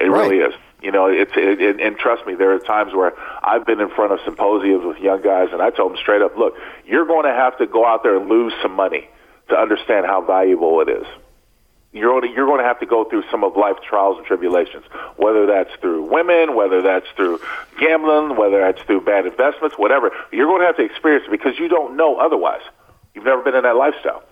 It 0.00 0.10
Right. 0.10 0.30
really 0.30 0.42
is. 0.42 0.54
You 0.82 0.90
know, 0.90 1.06
it's 1.06 1.32
it, 1.36 1.60
it, 1.60 1.80
and 1.80 1.98
trust 1.98 2.26
me, 2.26 2.34
there 2.34 2.52
are 2.54 2.58
times 2.58 2.94
where 2.94 3.12
I've 3.44 3.66
been 3.66 3.80
in 3.80 3.90
front 3.90 4.12
of 4.12 4.20
symposiums 4.24 4.82
with 4.84 4.98
young 4.98 5.20
guys, 5.20 5.48
and 5.52 5.60
I 5.60 5.68
told 5.70 5.92
them 5.92 5.98
straight 5.98 6.22
up, 6.22 6.36
look, 6.38 6.54
you're 6.86 7.04
going 7.06 7.26
to 7.26 7.32
have 7.34 7.58
to 7.58 7.66
go 7.66 7.84
out 7.86 8.02
there 8.02 8.16
and 8.16 8.28
lose 8.30 8.54
some 8.62 8.72
money 8.72 9.06
to 9.50 9.56
understand 9.58 10.06
how 10.06 10.22
valuable 10.22 10.80
it 10.80 10.88
is. 10.88 11.06
You're 11.92 12.20
to, 12.20 12.28
you're 12.28 12.46
going 12.46 12.60
to 12.60 12.64
have 12.66 12.78
to 12.80 12.86
go 12.86 13.04
through 13.04 13.24
some 13.30 13.42
of 13.44 13.56
life's 13.56 13.82
trials 13.86 14.16
and 14.16 14.24
tribulations, 14.24 14.84
whether 15.16 15.44
that's 15.46 15.70
through 15.80 16.04
women, 16.04 16.54
whether 16.54 16.80
that's 16.80 17.06
through 17.16 17.40
gambling, 17.78 18.36
whether 18.38 18.60
that's 18.60 18.80
through 18.82 19.02
bad 19.02 19.26
investments, 19.26 19.76
whatever. 19.76 20.12
You're 20.32 20.46
going 20.46 20.60
to 20.60 20.66
have 20.66 20.76
to 20.76 20.84
experience 20.84 21.24
it 21.26 21.30
because 21.32 21.58
you 21.58 21.68
don't 21.68 21.96
know 21.96 22.16
otherwise. 22.16 22.62
You've 23.12 23.24
never 23.24 23.42
been 23.42 23.56
in 23.56 23.64
that 23.64 23.76
lifestyle. 23.76 24.22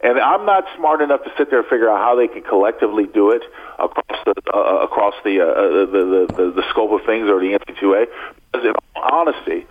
And 0.00 0.18
I'm 0.18 0.44
not 0.44 0.64
smart 0.76 1.00
enough 1.00 1.24
to 1.24 1.32
sit 1.38 1.50
there 1.50 1.60
and 1.60 1.68
figure 1.68 1.88
out 1.88 1.98
how 1.98 2.14
they 2.14 2.28
can 2.28 2.42
collectively 2.42 3.06
do 3.06 3.30
it 3.30 3.42
across 3.78 4.24
the 4.24 4.34
uh, 4.52 4.84
across 4.84 5.14
the, 5.24 5.40
uh, 5.40 5.86
the, 5.86 6.26
the 6.28 6.34
the 6.34 6.50
the 6.50 6.62
scope 6.70 6.92
of 6.92 7.06
things 7.06 7.28
or 7.28 7.40
the 7.40 7.58
NC2A. 7.58 8.06
Because 8.52 8.66
in 8.66 8.74
all 8.96 9.28
honesty, 9.28 9.66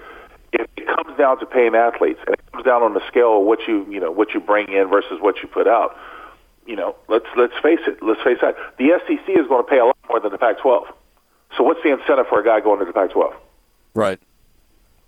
if 0.54 0.68
it 0.76 0.88
comes 0.88 1.18
down 1.18 1.40
to 1.40 1.46
paying 1.46 1.76
athletes, 1.76 2.20
and 2.26 2.34
it 2.34 2.52
comes 2.52 2.66
down 2.66 2.82
on 2.82 2.94
the 2.94 3.06
scale 3.08 3.40
of 3.40 3.46
what 3.46 3.60
you 3.68 3.86
you 3.90 4.00
know 4.00 4.12
what 4.12 4.34
you 4.34 4.40
bring 4.40 4.72
in 4.72 4.88
versus 4.88 5.20
what 5.22 5.42
you 5.44 5.48
put 5.48 5.68
out, 5.68 5.96
you 6.66 6.76
know, 6.76 6.96
let's 7.08 7.26
let's 7.38 7.54
face 7.62 7.82
it. 7.88 8.02
Let's 8.02 8.22
face 8.24 8.38
that 8.42 8.56
the 8.78 9.00
SEC 9.06 9.30
is 9.30 9.48
going 9.48 9.64
to 9.64 9.70
pay 9.70 9.80
a 9.80 9.86
lot 9.86 9.98
more 10.10 10.20
than 10.20 10.32
the 10.32 10.38
Pac-12. 10.38 10.86
So 11.58 11.64
what's 11.64 11.82
the 11.84 11.92
incentive 11.92 12.28
for 12.28 12.40
a 12.40 12.44
guy 12.44 12.60
going 12.60 12.80
to 12.80 12.86
the 12.86 12.94
Pac-12? 12.94 13.34
Right. 13.94 14.20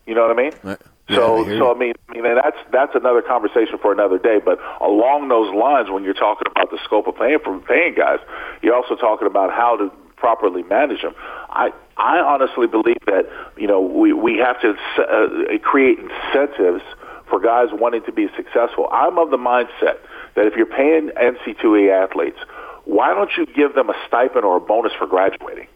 You 0.05 0.13
know 0.13 0.27
what 0.27 0.37
I 0.37 0.41
mean? 0.41 0.51
Right. 0.61 0.81
Yeah, 1.07 1.17
So, 1.17 1.45
I 1.45 1.57
so. 1.57 1.75
I 1.75 1.77
mean, 1.77 1.93
I 2.09 2.13
mean, 2.13 2.25
and 2.25 2.37
that's 2.37 2.57
that's 2.71 2.95
another 2.95 3.21
conversation 3.21 3.77
for 3.81 3.91
another 3.91 4.17
day. 4.17 4.39
But 4.43 4.59
along 4.81 5.29
those 5.29 5.53
lines, 5.53 5.89
when 5.91 6.03
you're 6.03 6.15
talking 6.15 6.47
about 6.49 6.71
the 6.71 6.79
scope 6.83 7.07
of 7.07 7.15
paying 7.15 7.37
for 7.43 7.59
paying 7.59 7.93
guys, 7.93 8.19
you're 8.61 8.75
also 8.75 8.95
talking 8.95 9.27
about 9.27 9.51
how 9.51 9.77
to 9.77 9.91
properly 10.17 10.63
manage 10.63 11.03
them. 11.03 11.13
I 11.49 11.71
I 11.97 12.17
honestly 12.17 12.65
believe 12.65 12.97
that 13.05 13.29
you 13.55 13.67
know 13.67 13.81
we 13.81 14.13
we 14.13 14.37
have 14.37 14.59
to 14.61 14.73
uh, 14.97 15.57
create 15.61 15.99
incentives 15.99 16.81
for 17.29 17.39
guys 17.39 17.69
wanting 17.71 18.03
to 18.05 18.11
be 18.11 18.27
successful. 18.35 18.87
I'm 18.91 19.19
of 19.19 19.29
the 19.29 19.37
mindset 19.37 19.97
that 20.35 20.47
if 20.47 20.55
you're 20.55 20.65
paying 20.65 21.09
NC2A 21.09 22.03
athletes, 22.03 22.37
why 22.85 23.13
don't 23.13 23.31
you 23.37 23.45
give 23.45 23.75
them 23.75 23.89
a 23.89 23.95
stipend 24.07 24.45
or 24.45 24.57
a 24.57 24.61
bonus 24.61 24.93
for 24.97 25.07
graduating? 25.07 25.67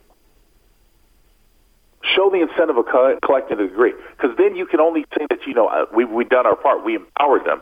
Show 2.16 2.30
the 2.30 2.42
incentive 2.42 2.78
of 2.78 2.86
co- 2.86 3.18
collecting 3.24 3.60
a 3.60 3.68
degree. 3.68 3.94
Because 4.16 4.36
then 4.38 4.56
you 4.56 4.66
can 4.66 4.80
only 4.80 5.06
say 5.18 5.26
that 5.30 5.40
you 5.46 5.54
know 5.54 5.68
uh, 5.68 5.86
we 5.94 6.06
we 6.06 6.26
done 6.26 6.46
our 6.46 6.56
part. 6.56 6.84
We 6.84 6.96
empowered 6.96 7.46
them. 7.46 7.62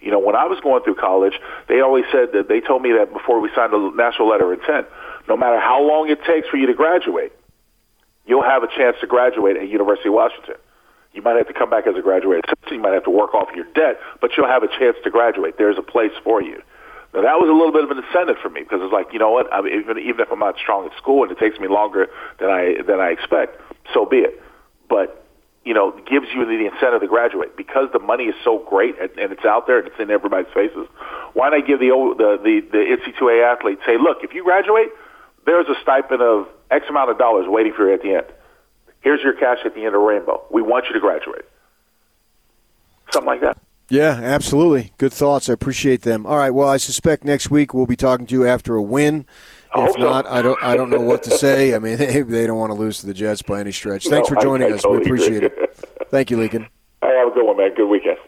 You 0.00 0.12
know 0.12 0.20
when 0.20 0.36
i 0.36 0.46
was 0.46 0.60
going 0.60 0.84
through 0.84 0.94
college 0.94 1.34
they 1.68 1.80
always 1.80 2.04
said 2.12 2.30
that 2.32 2.46
they 2.48 2.60
told 2.60 2.82
me 2.82 2.92
that 2.92 3.12
before 3.12 3.40
we 3.40 3.50
signed 3.54 3.74
a 3.74 3.90
national 3.96 4.28
letter 4.28 4.52
of 4.52 4.60
intent 4.60 4.86
no 5.26 5.36
matter 5.36 5.58
how 5.58 5.82
long 5.82 6.08
it 6.08 6.22
takes 6.22 6.46
for 6.48 6.56
you 6.56 6.66
to 6.68 6.74
graduate 6.74 7.32
you'll 8.24 8.46
have 8.46 8.62
a 8.62 8.68
chance 8.68 8.96
to 9.00 9.08
graduate 9.08 9.56
at 9.56 9.68
university 9.68 10.08
of 10.08 10.14
washington. 10.14 10.54
You 11.12 11.22
might 11.22 11.34
have 11.34 11.48
to 11.48 11.52
come 11.52 11.68
back 11.68 11.88
as 11.88 11.96
a 11.96 12.00
graduate 12.00 12.44
you 12.70 12.78
might 12.78 12.92
have 12.94 13.04
to 13.04 13.10
work 13.10 13.34
off 13.34 13.48
your 13.56 13.66
debt 13.74 13.98
but 14.20 14.36
you'll 14.36 14.46
have 14.46 14.62
a 14.62 14.68
chance 14.68 14.96
to 15.02 15.10
graduate. 15.10 15.58
There's 15.58 15.78
a 15.78 15.82
place 15.82 16.14
for 16.22 16.40
you 16.40 16.62
now 17.14 17.22
that 17.22 17.40
was 17.40 17.48
a 17.48 17.56
little 17.56 17.72
bit 17.72 17.84
of 17.84 17.90
an 17.90 18.04
incentive 18.04 18.36
for 18.42 18.50
me 18.50 18.62
because 18.62 18.80
it's 18.82 18.92
like, 18.92 19.12
you 19.12 19.18
know 19.18 19.30
what? 19.30 19.52
I 19.52 19.62
mean, 19.62 19.80
even 19.80 19.98
even 19.98 20.20
if 20.20 20.30
I'm 20.30 20.38
not 20.38 20.56
strong 20.58 20.86
at 20.86 20.96
school 20.96 21.22
and 21.22 21.32
it 21.32 21.38
takes 21.38 21.58
me 21.58 21.68
longer 21.68 22.08
than 22.38 22.50
I 22.50 22.82
than 22.86 23.00
I 23.00 23.10
expect, 23.10 23.60
so 23.94 24.04
be 24.04 24.18
it. 24.18 24.42
But 24.88 25.24
you 25.64 25.74
know, 25.74 25.92
gives 26.08 26.26
you 26.34 26.44
the 26.44 26.64
incentive 26.64 27.00
to 27.00 27.06
graduate 27.08 27.56
because 27.56 27.88
the 27.92 27.98
money 27.98 28.24
is 28.24 28.34
so 28.44 28.64
great 28.68 28.98
and, 29.00 29.10
and 29.18 29.32
it's 29.32 29.44
out 29.44 29.66
there 29.66 29.78
and 29.78 29.88
it's 29.88 29.98
in 29.98 30.10
everybody's 30.10 30.52
faces. 30.52 30.86
Why 31.32 31.50
not 31.50 31.66
give 31.66 31.80
the 31.80 31.88
the 31.88 32.40
the, 32.42 32.60
the 32.72 32.96
NC2A 32.96 33.56
athletes 33.56 33.82
say, 33.84 33.96
look, 33.96 34.18
if 34.22 34.34
you 34.34 34.44
graduate, 34.44 34.88
there's 35.46 35.66
a 35.68 35.74
stipend 35.82 36.22
of 36.22 36.48
X 36.70 36.86
amount 36.88 37.10
of 37.10 37.18
dollars 37.18 37.46
waiting 37.48 37.72
for 37.72 37.88
you 37.88 37.94
at 37.94 38.02
the 38.02 38.14
end. 38.14 38.26
Here's 39.00 39.22
your 39.22 39.34
cash 39.34 39.58
at 39.64 39.74
the 39.74 39.84
end 39.84 39.94
of 39.94 40.02
rainbow. 40.02 40.42
We 40.50 40.62
want 40.62 40.86
you 40.88 40.94
to 40.94 41.00
graduate. 41.00 41.44
Something 43.12 43.26
like 43.26 43.40
that. 43.40 43.58
Yeah, 43.90 44.20
absolutely. 44.22 44.92
Good 44.98 45.12
thoughts. 45.14 45.48
I 45.48 45.54
appreciate 45.54 46.02
them. 46.02 46.26
All 46.26 46.36
right. 46.36 46.50
Well, 46.50 46.68
I 46.68 46.76
suspect 46.76 47.24
next 47.24 47.50
week 47.50 47.72
we'll 47.72 47.86
be 47.86 47.96
talking 47.96 48.26
to 48.26 48.34
you 48.34 48.46
after 48.46 48.74
a 48.76 48.82
win. 48.82 49.24
I 49.74 49.80
If 49.82 49.86
hope 49.88 49.96
so. 49.96 50.02
not, 50.02 50.26
I 50.26 50.42
don't. 50.42 50.62
I 50.62 50.76
don't 50.76 50.90
know 50.90 51.00
what 51.00 51.22
to 51.24 51.30
say. 51.30 51.74
I 51.74 51.78
mean, 51.78 51.96
they, 51.98 52.20
they 52.22 52.46
don't 52.46 52.58
want 52.58 52.70
to 52.72 52.78
lose 52.78 53.00
to 53.00 53.06
the 53.06 53.14
Jets 53.14 53.40
by 53.42 53.60
any 53.60 53.72
stretch. 53.72 54.06
Thanks 54.06 54.28
No, 54.30 54.36
for 54.36 54.42
joining 54.42 54.70
I 54.72 54.76
us. 54.76 54.82
totally 54.82 54.98
we 55.00 55.04
appreciate 55.06 55.44
agree. 55.44 55.64
it. 55.64 55.88
Thank 56.10 56.30
you, 56.30 56.36
Lincoln. 56.36 56.68
All 57.02 57.08
right, 57.08 57.18
have 57.18 57.28
a 57.28 57.30
good 57.30 57.46
one, 57.46 57.56
man. 57.56 57.74
Good 57.74 57.88
weekend. 57.88 58.18